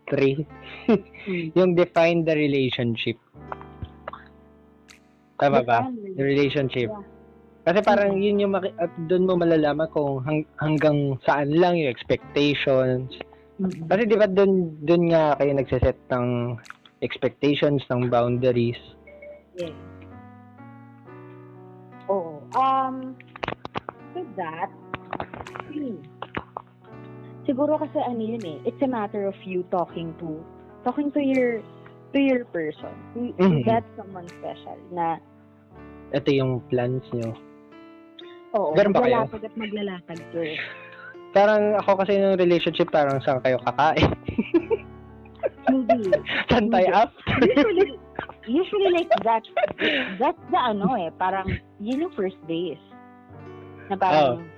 [0.08, 0.48] three.
[0.88, 1.52] Hmm.
[1.60, 3.20] yung define the relationship.
[5.36, 5.84] Tama ba?
[5.84, 6.88] Define The relationship.
[6.88, 7.17] Yeah.
[7.68, 11.92] Kasi parang yun yung maki- at doon mo malalaman kung hang- hanggang saan lang yung
[11.92, 13.12] expectations.
[13.60, 13.92] Mhm.
[13.92, 16.56] Kasi di ba doon doon nga kayo nagse-set ng
[17.04, 18.80] expectations, ng boundaries.
[19.52, 19.76] Yeah.
[22.08, 22.40] Oo.
[22.56, 23.12] Um,
[24.16, 24.72] with that,
[25.68, 26.00] hmm,
[27.44, 30.40] siguro kasi ano yun eh, it's a matter of you talking to,
[30.88, 31.60] talking to your,
[32.16, 32.96] to your person.
[33.12, 33.60] To, to Mhm.
[33.68, 35.20] get someone special na,
[36.08, 37.36] Ito yung plans nyo.
[38.54, 39.24] Oo, Ganun ba kayo?
[39.24, 40.58] maglalatag at maglalatag to eh.
[41.30, 44.08] Parang ako kasi ng relationship, parang saan kayo kakain?
[45.68, 46.16] Hindi.
[46.48, 47.24] saan tayo after?
[47.44, 47.88] usually,
[48.60, 49.44] usually like that,
[50.16, 51.44] that's the ano eh, parang
[51.78, 52.80] yun yung first base.
[53.92, 54.48] Na parang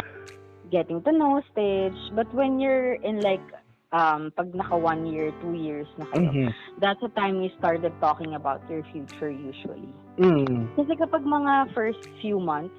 [0.71, 1.99] getting to know stage.
[2.15, 3.43] But when you're in like,
[3.91, 6.51] um, pag naka one year, two years na kayo, Mhm.
[6.79, 9.91] that's the time you started talking about your future usually.
[10.23, 10.71] Mm.
[10.79, 12.75] Kasi kapag mga first few months,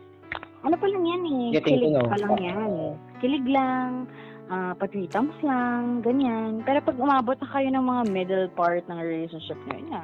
[0.62, 2.06] ano pa lang yan eh, Getting to kilig know.
[2.06, 2.70] pa lang yan.
[3.18, 3.90] Kilig lang,
[4.48, 6.62] uh, patwitams lang, ganyan.
[6.62, 10.04] Pero pag umabot na kayo ng mga middle part ng relationship nyo, yun nga,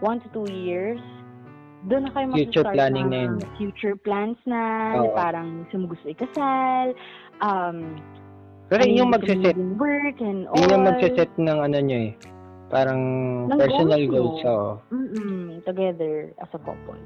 [0.00, 1.00] one to two years,
[1.86, 3.34] doon na kayo Future mag-start planning ng na yun.
[3.54, 5.14] Future plans na, na Oo.
[5.14, 6.96] parang sumugusto ikasal,
[7.38, 7.94] um,
[8.68, 9.56] Pero yun yung magsiset.
[9.76, 10.56] work and all.
[10.56, 12.12] Yun yung magsiset ng ano nyo eh.
[12.68, 13.00] Parang
[13.48, 14.44] Ng personal goals goals.
[14.44, 14.70] oo.
[14.92, 17.00] Mm-mm, together as a couple.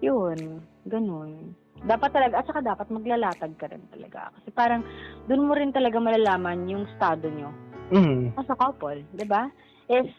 [0.00, 1.52] Yun, ganun.
[1.86, 4.34] Dapat talaga, at saka dapat maglalatag ka rin talaga.
[4.34, 4.82] Kasi parang,
[5.30, 7.54] doon mo rin talaga malalaman yung estado nyo
[7.94, 8.34] Mm.
[8.34, 9.46] as a couple, di ba?
[9.86, 10.10] If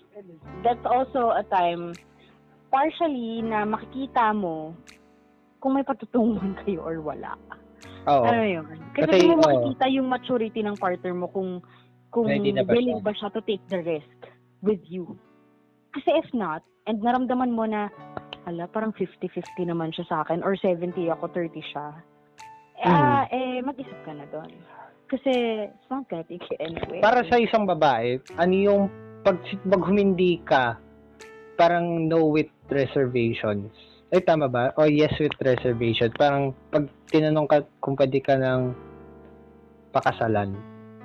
[0.63, 1.99] that's also a time,
[2.71, 4.71] partially na makikita mo
[5.59, 7.35] kung may patutunguhan kayo or wala.
[8.07, 8.23] Oo.
[8.23, 8.63] Ano yun?
[8.95, 9.43] Kasi, Kasi, doon mo oo.
[9.43, 11.59] makikita yung maturity ng partner mo kung
[12.07, 14.15] kung ba willing ba siya to take the risk
[14.63, 15.19] with you.
[15.91, 17.91] Kasi if not, and naramdaman mo na,
[18.47, 21.87] hala, parang 50-50 naman siya sa akin, or 70 ako, 30 siya,
[22.79, 24.47] eh, ah, eh mag-isip ka na doon.
[25.11, 27.03] Kasi, it's not gonna take you anywhere.
[27.03, 28.81] Para sa isang babae, ano yung
[29.27, 30.79] pag, pag humindi ka,
[31.59, 33.71] parang no with reservations.
[34.13, 34.71] Ay, tama ba?
[34.79, 36.15] O yes with reservations.
[36.15, 38.71] Parang pag tinanong ka kung pwede ka ng
[39.91, 40.55] pakasalan,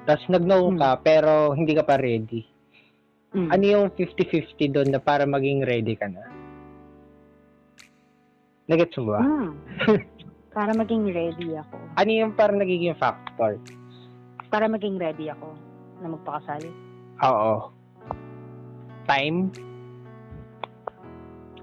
[0.07, 0.79] tapos nag-no Hmm.
[0.79, 2.47] ka, pero hindi ka pa ready.
[3.33, 3.49] Mm.
[3.49, 6.21] Ano yung 50-50 doon na para maging ready ka na?
[8.73, 9.21] Nagets mo ba?
[9.21, 9.53] Hmm.
[10.57, 11.77] Para maging ready ako.
[12.01, 13.61] Ano yung parang nagiging factor?
[14.49, 15.53] Para maging ready ako
[16.01, 16.65] na magpakasal.
[17.21, 17.69] Oo.
[19.05, 19.53] Time?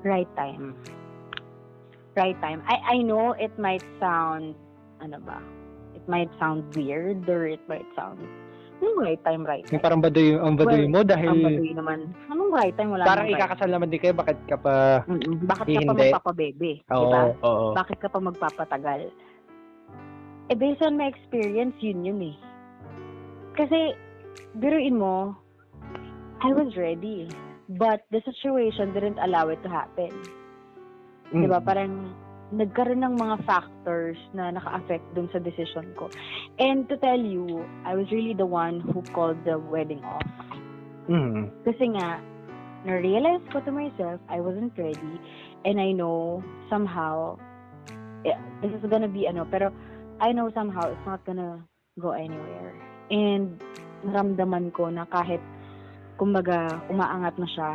[0.06, 0.78] Right time.
[2.14, 2.62] Right time.
[2.70, 4.54] I I know it might sound
[5.02, 5.42] ano ba?
[5.98, 8.22] It might sound weird or it might sound
[8.80, 9.84] Anong right time, right Yung time?
[9.84, 12.00] parang baduy, ang baduy mo dahil Ang baduy naman.
[12.32, 12.90] Anong right time?
[12.96, 15.04] Wala parang namang right ikakasal naman din kayo, bakit ka pa...
[15.04, 15.36] Mm-mm.
[15.44, 16.72] Bakit ka pa magpapabebe?
[16.88, 17.22] Oo, Diba?
[17.44, 17.66] oo.
[17.76, 19.02] Bakit ka pa magpapatagal?
[20.50, 22.36] Eh, based on my experience, yun yun eh.
[23.60, 23.94] Kasi,
[24.58, 25.36] biruin mo,
[26.40, 27.28] I was ready.
[27.70, 30.10] But the situation didn't allow it to happen.
[31.36, 31.46] Mm.
[31.46, 31.60] Di ba?
[31.62, 32.16] Parang
[32.50, 36.10] nagkaroon ng mga factors na naka-affect dun sa decision ko.
[36.58, 40.26] And to tell you, I was really the one who called the wedding off.
[41.06, 41.54] Mm.
[41.62, 42.18] Kasi nga,
[42.90, 45.22] na-realize ko to myself, I wasn't ready.
[45.66, 46.42] And I know
[46.74, 47.38] somehow,
[48.26, 49.70] yeah, this is gonna be ano, pero
[50.18, 51.62] I know somehow it's not gonna
[52.02, 52.74] go anywhere.
[53.14, 53.62] And
[54.02, 55.42] naramdaman ko na kahit,
[56.18, 57.72] kumbaga, umaangat na siya,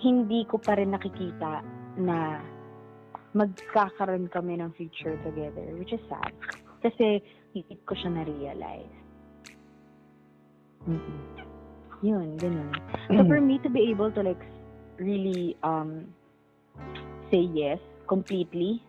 [0.00, 1.60] hindi ko pa rin nakikita
[2.00, 2.40] na
[3.32, 6.34] magkakaroon kami ng future together, which is sad.
[6.82, 7.22] Kasi,
[7.54, 8.96] hindi ko siya na-realize.
[10.88, 11.18] Mm-mm.
[12.00, 12.72] Yun, ganun.
[13.12, 14.40] So for me to be able to like
[14.96, 16.08] really um
[17.28, 17.76] say yes
[18.08, 18.80] completely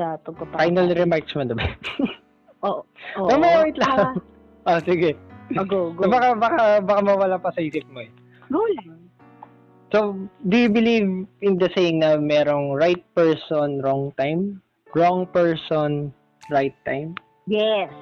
[0.00, 0.72] sa pagpapakasal.
[0.72, 1.68] Final remarks mo diba?
[2.64, 2.82] Oo.
[3.20, 3.28] Oo.
[3.28, 4.16] Tama, wait lang.
[4.64, 5.12] Ah, sige.
[5.52, 6.08] Ah, ah, go, go.
[6.08, 8.08] Baka, baka, baka mawala pa sa isip mo eh.
[8.48, 9.03] Go lang.
[9.92, 10.16] So,
[10.48, 14.62] do you believe in the saying na merong right person, wrong time?
[14.96, 16.14] Wrong person,
[16.50, 17.14] right time?
[17.46, 17.92] Yes.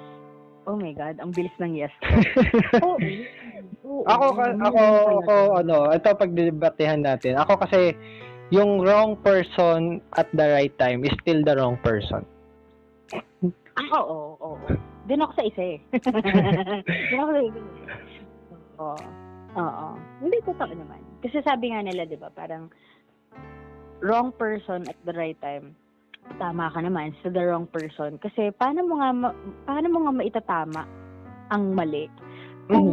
[0.62, 1.90] Oh my God, ang bilis ng yes.
[2.86, 4.06] Oo.
[4.06, 4.26] ako,
[4.62, 4.82] ako,
[5.26, 7.34] ako, ano, ito pagdebatehan natin.
[7.34, 7.98] Ako kasi,
[8.54, 12.22] yung wrong person at the right time is still the wrong person.
[13.74, 14.56] Ah, oo, oo.
[15.08, 15.78] Doon ako sa isa eh.
[17.10, 17.60] Doon ako sa isa.
[18.78, 19.04] Oo.
[19.58, 19.88] Oo.
[20.22, 21.11] Hindi totoo naman.
[21.22, 22.66] Kasi sabi nga nila, di ba, parang
[24.02, 25.78] wrong person at the right time.
[26.42, 28.18] Tama ka naman sa the wrong person.
[28.18, 30.82] Kasi paano mo nga, ma- paano mo nga maitatama
[31.54, 32.10] ang mali?
[32.66, 32.90] Kung,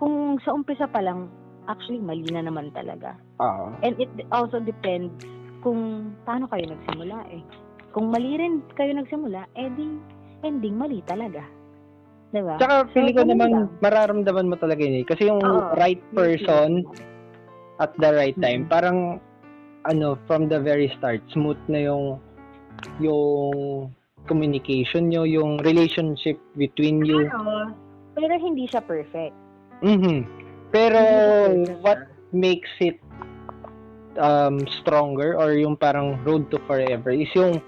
[0.00, 1.28] kung sa umpisa pa lang,
[1.68, 3.20] actually, mali na naman talaga.
[3.44, 3.76] Oo.
[3.84, 5.12] And it also depends
[5.60, 7.42] kung paano kayo nagsimula eh.
[7.92, 10.00] Kung mali rin kayo nagsimula, eh di
[10.46, 11.44] ending mali talaga.
[12.28, 12.60] Diba?
[12.60, 13.66] Tsaka, feeling ko ganun naman, lang.
[13.80, 15.04] mararamdaman mo talaga yun eh.
[15.08, 15.72] Kasi yung Oo.
[15.80, 16.84] right person
[17.80, 18.70] at the right time, Mhm.
[18.70, 18.98] parang,
[19.88, 22.20] ano, from the very start, smooth na yung,
[23.00, 23.88] yung
[24.28, 27.24] communication nyo, yung relationship between you.
[27.32, 27.72] Pero,
[28.12, 29.32] pero hindi siya perfect.
[29.80, 30.28] Mhm.
[30.68, 31.80] Pero, perfect.
[31.80, 33.00] what makes it
[34.20, 37.62] um, stronger or yung parang road to forever is yung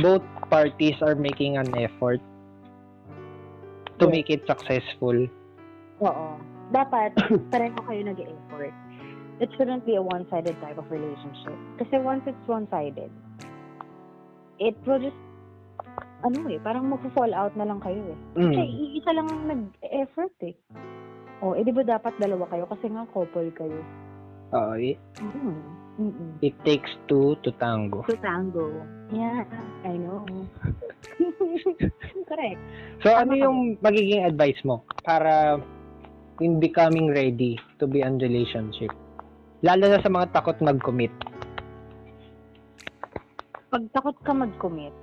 [0.00, 2.18] both parties are making an effort
[3.98, 5.16] to make it successful.
[5.98, 6.26] Oo.
[6.68, 7.14] Dapat,
[7.52, 8.74] pareho kayo nag-effort.
[9.38, 11.54] It shouldn't be a one-sided type of relationship.
[11.76, 13.12] Kasi once it's one-sided,
[14.58, 15.20] it will just,
[16.24, 18.18] ano eh, parang mag-fall out na lang kayo eh.
[18.34, 18.96] Kasi Mm.
[18.96, 20.56] isa lang ang nag-effort eh.
[21.38, 22.64] O, eh di ba dapat dalawa kayo?
[22.64, 23.80] Kasi nga couple kayo.
[24.52, 25.60] Oo, it, Mm.
[25.96, 26.30] Mm-mm.
[26.40, 28.04] it takes two to tango.
[28.04, 28.68] To tango.
[29.08, 29.44] Yeah,
[29.80, 30.24] I know.
[32.30, 32.60] Correct.
[33.02, 35.60] So, Tama ano yung magiging advice mo para
[36.40, 38.92] in becoming ready to be in relationship?
[39.64, 41.12] Lalo na sa mga takot mag-commit.
[43.72, 44.94] Pag takot ka mag-commit,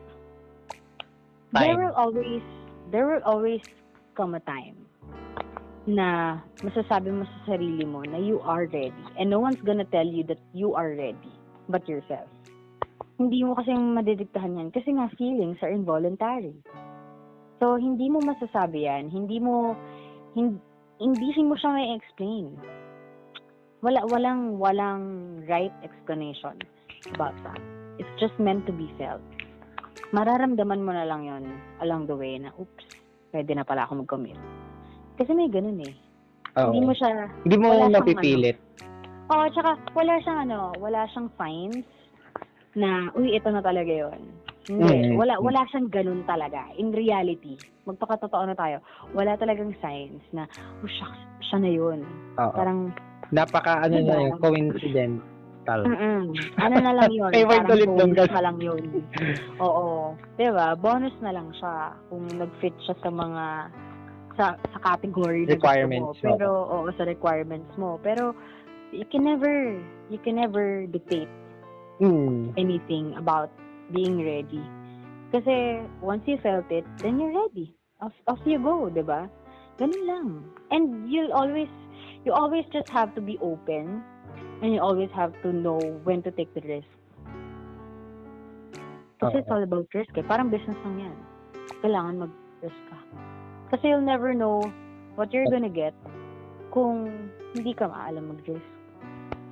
[1.53, 1.61] Time.
[1.61, 2.45] there will always,
[2.89, 3.61] there will always
[4.13, 4.77] come a time
[5.83, 9.05] na masasabi mo sa sarili mo na you are ready.
[9.19, 11.33] And no one's gonna tell you that you are ready
[11.67, 12.29] but yourself.
[13.21, 16.57] Hindi mo kasi madidiktahan yan kasi nga feelings are involuntary.
[17.61, 19.13] So, hindi mo masasabi yan.
[19.13, 19.77] Hindi mo,
[20.33, 20.57] hindi,
[20.97, 22.57] hindi mo siya may explain.
[23.85, 25.01] Wala, walang, walang
[25.45, 26.57] right explanation
[27.13, 27.61] about that.
[28.01, 29.21] It's just meant to be felt.
[30.11, 31.43] Mararamdaman mo na lang yon
[31.79, 32.85] along the way na, oops,
[33.31, 34.39] pwede na pala ako mag-commit.
[35.21, 35.93] Kasi may ganun eh.
[36.57, 36.73] Oo.
[36.73, 38.57] Hindi mo siya, Hindi mo siyang mapipilit.
[39.29, 41.87] Oo, tsaka wala siyang ano, wala siyang signs
[42.75, 44.21] na, uy, ito na talaga yon.
[44.63, 45.19] Hindi, Mm.
[45.19, 46.71] wala, wala siyang ganun talaga.
[46.79, 48.79] In reality, magpakatotoo na tayo,
[49.11, 50.47] wala talagang signs na,
[50.79, 51.99] oh, shucks, siya na yun.
[52.39, 52.53] Oo.
[52.55, 52.79] Parang,
[53.29, 54.13] Napaka ano Diba?
[54.13, 55.81] na yun, coincidental.
[55.89, 56.23] mm
[56.59, 57.31] ano na lang yun.
[57.49, 58.29] Parang ulit doon, guys.
[58.29, 58.83] na lang yun.
[59.57, 60.13] Oo.
[60.37, 60.67] Diba?
[60.77, 63.45] Bonus na lang siya kung nag-fit siya sa mga
[64.33, 66.29] sa sa category Requirements, mo.
[66.35, 68.01] Pero oo, sa requirements mo.
[68.01, 68.33] Pero
[68.91, 69.77] you can never
[70.09, 71.29] you can never dictate
[72.03, 72.51] Hmm.
[72.59, 73.47] anything about
[73.95, 74.59] being ready.
[75.31, 77.71] Kasi once you felt it, then you're ready.
[78.03, 79.31] Off, off you go, di ba?
[79.79, 80.27] Ganun lang.
[80.67, 81.71] And you'll always,
[82.27, 84.03] you always just have to be open
[84.59, 86.91] and you always have to know when to take the risk.
[89.23, 90.27] Kasi it's all about risk eh.
[90.27, 91.17] Parang business lang yan.
[91.79, 92.99] Kailangan mag-risk ka.
[93.71, 94.59] Kasi you'll never know
[95.15, 95.95] what you're gonna get
[96.75, 97.07] kung
[97.55, 98.72] hindi ka maalam mag-risk.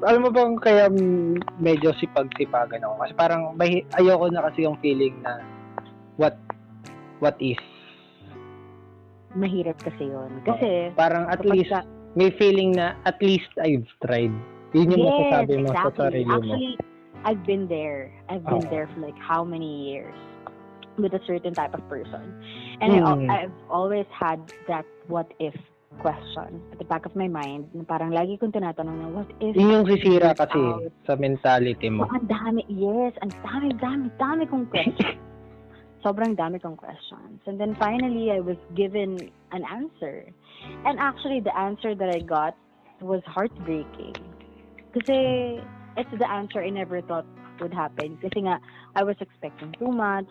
[0.01, 0.85] Alam mo bang kaya
[1.57, 2.93] medyo sipag-sipagan ako?
[3.05, 5.41] Kasi parang may, ayoko na kasi yung feeling na
[6.17, 6.37] what
[7.21, 7.59] what is.
[9.31, 10.41] Mahirap kasi yun.
[10.43, 11.87] Kasi, Parang at least ka-
[12.19, 14.33] may feeling na at least I've tried.
[14.75, 16.35] Yun yung masasabi mo sa sarili mo.
[16.35, 16.73] Actually,
[17.23, 18.11] I've been there.
[18.27, 18.71] I've been Oo.
[18.73, 20.15] there for like how many years
[20.99, 22.35] with a certain type of person.
[22.83, 23.29] And I, Mm.
[23.31, 25.55] I've always had that what if
[25.99, 27.67] question at the back of my mind.
[27.73, 30.87] Na parang lagi kong tinatanong na what if Yun yung sisira kasi out?
[31.03, 32.07] sa mentality mo.
[32.07, 35.19] Oh, ang dami, yes, ang dami, dami, dami kong questions.
[36.05, 37.43] Sobrang dami kong questions.
[37.45, 39.19] And then finally, I was given
[39.51, 40.25] an answer.
[40.85, 42.57] And actually, the answer that I got
[43.01, 44.17] was heartbreaking.
[44.97, 45.17] Kasi
[45.97, 47.25] it's the answer I never thought
[47.61, 48.17] would happen.
[48.17, 48.57] Kasi nga,
[48.97, 50.29] I was expecting too much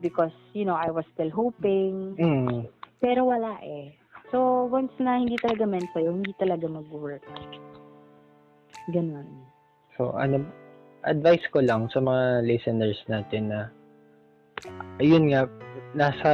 [0.00, 2.16] because, you know, I was still hoping.
[2.16, 2.72] Mm.
[3.04, 3.92] Pero wala eh.
[4.32, 7.20] So, once na hindi talaga meant sa'yo, hindi talaga mag-work.
[8.88, 9.28] Ganon.
[10.00, 10.40] So, ano,
[11.04, 13.68] advice ko lang sa mga listeners natin na,
[15.04, 15.44] ayun nga,
[15.92, 16.32] nasa,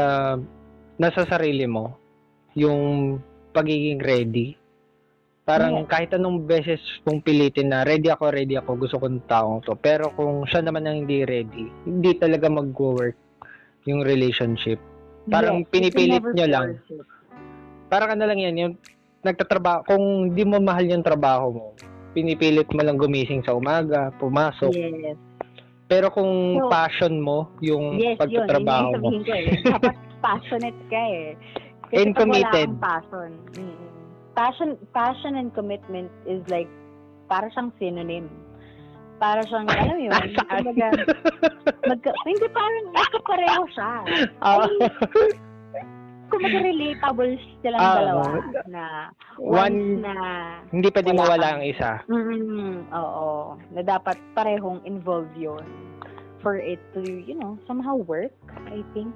[0.94, 1.99] nasa sarili mo,
[2.55, 3.18] yung
[3.51, 4.55] pagiging ready.
[5.42, 5.90] Parang Yes.
[5.90, 9.74] kahit anong beses kung pilitin na, ready ako, ready ako, gusto ko ng taong to.
[9.74, 13.18] Pero kung siya naman ang hindi ready, hindi talaga mag-work
[13.90, 14.78] yung relationship.
[15.26, 16.78] Parang Yes, pinipilit nyo lang.
[16.78, 17.17] it.
[17.89, 18.74] Parang ano lang yan, yung
[19.24, 20.05] nagtatrabaho, kung
[20.36, 21.66] di mo mahal yung trabaho mo,
[22.12, 24.72] pinipilit mo lang gumising sa umaga, pumasok.
[24.72, 25.16] Yes.
[25.89, 28.45] Pero kung So, passion mo, yung Yes, yun.
[28.45, 29.47] Yun pagtatrabaho yung mo, ko eh.
[29.72, 31.32] Dapat passionate ka eh.
[31.89, 32.68] Kasi And wala committed.
[32.84, 33.78] passion, mm,
[34.36, 36.68] passion, passion and commitment is like,
[37.32, 38.28] para siyang synonym.
[39.16, 40.61] Para siyang, alam mo yun, Saan?
[40.61, 40.86] kumbaga,
[41.89, 43.93] magka, hindi parang, magkapareho siya.
[44.45, 44.68] Ah,
[46.28, 47.32] Kumbaga relatable
[47.64, 48.22] silang Ah, dalawa
[48.68, 48.84] na
[49.40, 50.12] one, na
[50.68, 51.90] hindi pwedeng wala mawala ang isa.
[52.04, 53.56] Mm, oo.
[53.72, 55.64] Na dapat parehong involved yun
[56.44, 58.32] for it to, you know, somehow work,
[58.68, 59.10] I think.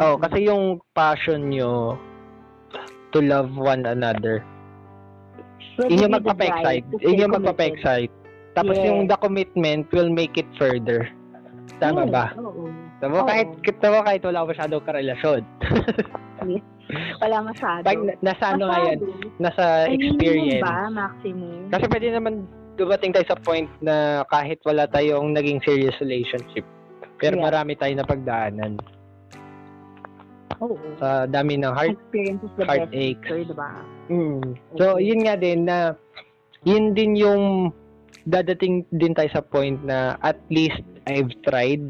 [0.00, 2.00] Oh, kasi yung passion nyo
[3.12, 4.40] to love one another,
[5.76, 6.86] the magpapa-excite.
[6.88, 7.28] committed.
[7.28, 8.12] magpapa-excite.
[8.52, 8.86] Tapos Yes.
[8.88, 11.08] yung the commitment will make it further.
[11.80, 12.24] Tama Yes, ba?
[12.40, 12.68] Oo.
[13.02, 13.26] Tama Oo.
[13.26, 13.48] kahit,
[13.82, 15.42] tama kahit wala masyadong karelasyon.
[17.18, 17.86] Wala masyado.
[17.86, 18.98] Pag na- nasa ano nga yan,
[19.38, 20.60] nasa experience.
[20.60, 21.70] ba, maximum?
[21.70, 22.34] Kasi pwede naman
[22.74, 26.66] dumating tayo sa point na kahit wala tayong naging serious relationship,
[27.16, 27.44] pero Yeah.
[27.48, 28.76] marami tayong napagdaanan
[30.60, 30.76] Oo.
[30.98, 31.96] sa dami ng heart.
[31.96, 33.46] Experience is the best heartaches.
[33.48, 33.70] diba?
[34.06, 34.42] Mm.
[34.76, 35.02] So, Okay.
[35.02, 35.78] yun nga din na
[36.62, 37.72] yun din yung
[38.24, 41.82] dadating din tayo sa point na at least I've tried,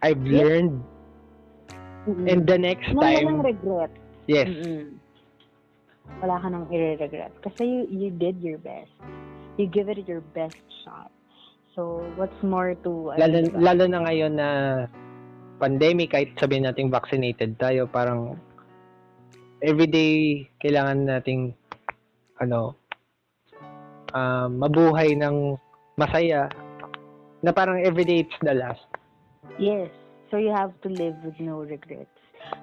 [0.00, 0.42] I've Yeah.
[0.44, 0.76] learned,
[2.08, 2.26] Mm-mm.
[2.26, 3.92] and the next walang time, regret.
[4.26, 4.96] yes, Mm-mm.
[6.20, 7.32] Wala ka nang i-regret.
[7.40, 8.92] Kasi you, you did your best.
[9.56, 11.08] You give it your best shot.
[11.72, 13.14] So, what's more to...
[13.14, 13.56] ano, lalo, diba?
[13.62, 14.48] lalo na ngayon na
[15.62, 18.34] pandemic, kahit sabihin natin vaccinated tayo, parang
[19.62, 21.54] everyday kailangan nating
[22.42, 22.74] ano
[24.16, 25.54] ah, mabuhay ng
[25.94, 26.48] masaya
[27.44, 28.82] na parang everyday it's the last.
[29.58, 29.90] Yes.
[30.30, 32.12] So, you have to live with no regrets.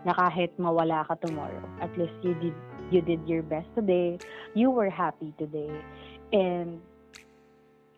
[0.08, 2.56] Na kahit mawala ka tomorrow, at least you did
[2.90, 4.20] you did your best today.
[4.56, 5.70] You were happy today.
[6.32, 6.80] And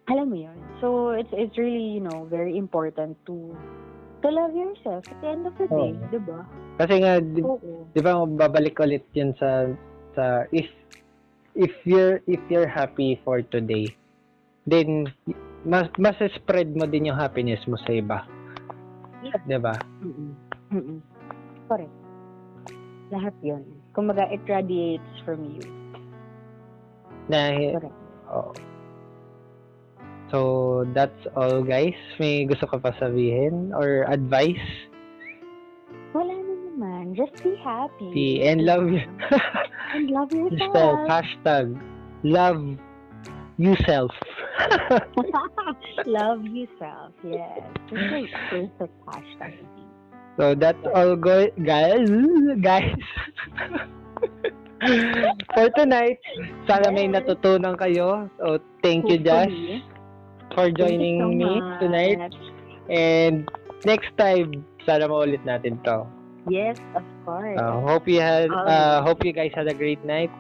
[0.09, 0.57] alam mo yun.
[0.81, 3.53] So, it's it's really, you know, very important to
[4.21, 6.09] to love yourself at the end of the day, Oo.
[6.11, 6.39] di ba?
[6.79, 7.87] Kasi nga di, Oo.
[7.91, 9.69] di ba babalik ulit 'yun sa
[10.15, 10.67] sa if
[11.55, 13.91] if you're if you're happy for today,
[14.67, 15.07] then
[15.63, 18.23] mas mas spread mo din yung happiness mo sa iba.
[19.19, 19.39] Yeah.
[19.43, 19.75] 'Di ba?
[20.01, 20.31] Mm-mm.
[20.71, 20.99] Mm-mm.
[21.67, 21.93] Correct.
[23.09, 23.65] Lahat yun.
[23.91, 25.65] Kumbaga, it radiates from you.
[27.27, 27.99] Na, Correct.
[28.29, 28.53] oh.
[30.29, 30.39] So,
[30.93, 31.97] that's all guys.
[32.21, 34.61] May gusto ka pa sabihin or advice?
[36.13, 37.17] Wala na naman.
[37.17, 38.09] Just be happy.
[38.13, 39.01] Be, and love you.
[39.89, 40.97] And love Hashtag, yourself.
[41.09, 41.65] hashtag,
[42.21, 42.61] love
[43.59, 44.11] yourself.
[46.07, 47.11] love yourself.
[47.23, 47.59] Yes.
[47.91, 49.53] Perfect hashtag.
[50.39, 52.07] so, that's all go- guys.
[52.63, 52.95] Guys.
[55.53, 56.23] For tonight,
[56.63, 58.31] sana may natutunan kayo.
[58.39, 59.51] So, thank you, Josh,
[60.55, 61.79] for joining so me much.
[61.83, 62.31] tonight.
[62.87, 63.43] And
[63.83, 66.07] next time, sana maulit natin to.
[66.47, 67.59] Yes, of course.
[67.59, 70.31] Uh, hope you had, uh, hope you guys had a great night.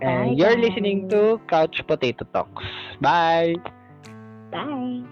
[0.00, 0.64] And Bye, you're guys.
[0.68, 2.64] listening to Couch Potato Talks.
[3.00, 3.54] Bye.
[4.50, 5.02] Bye.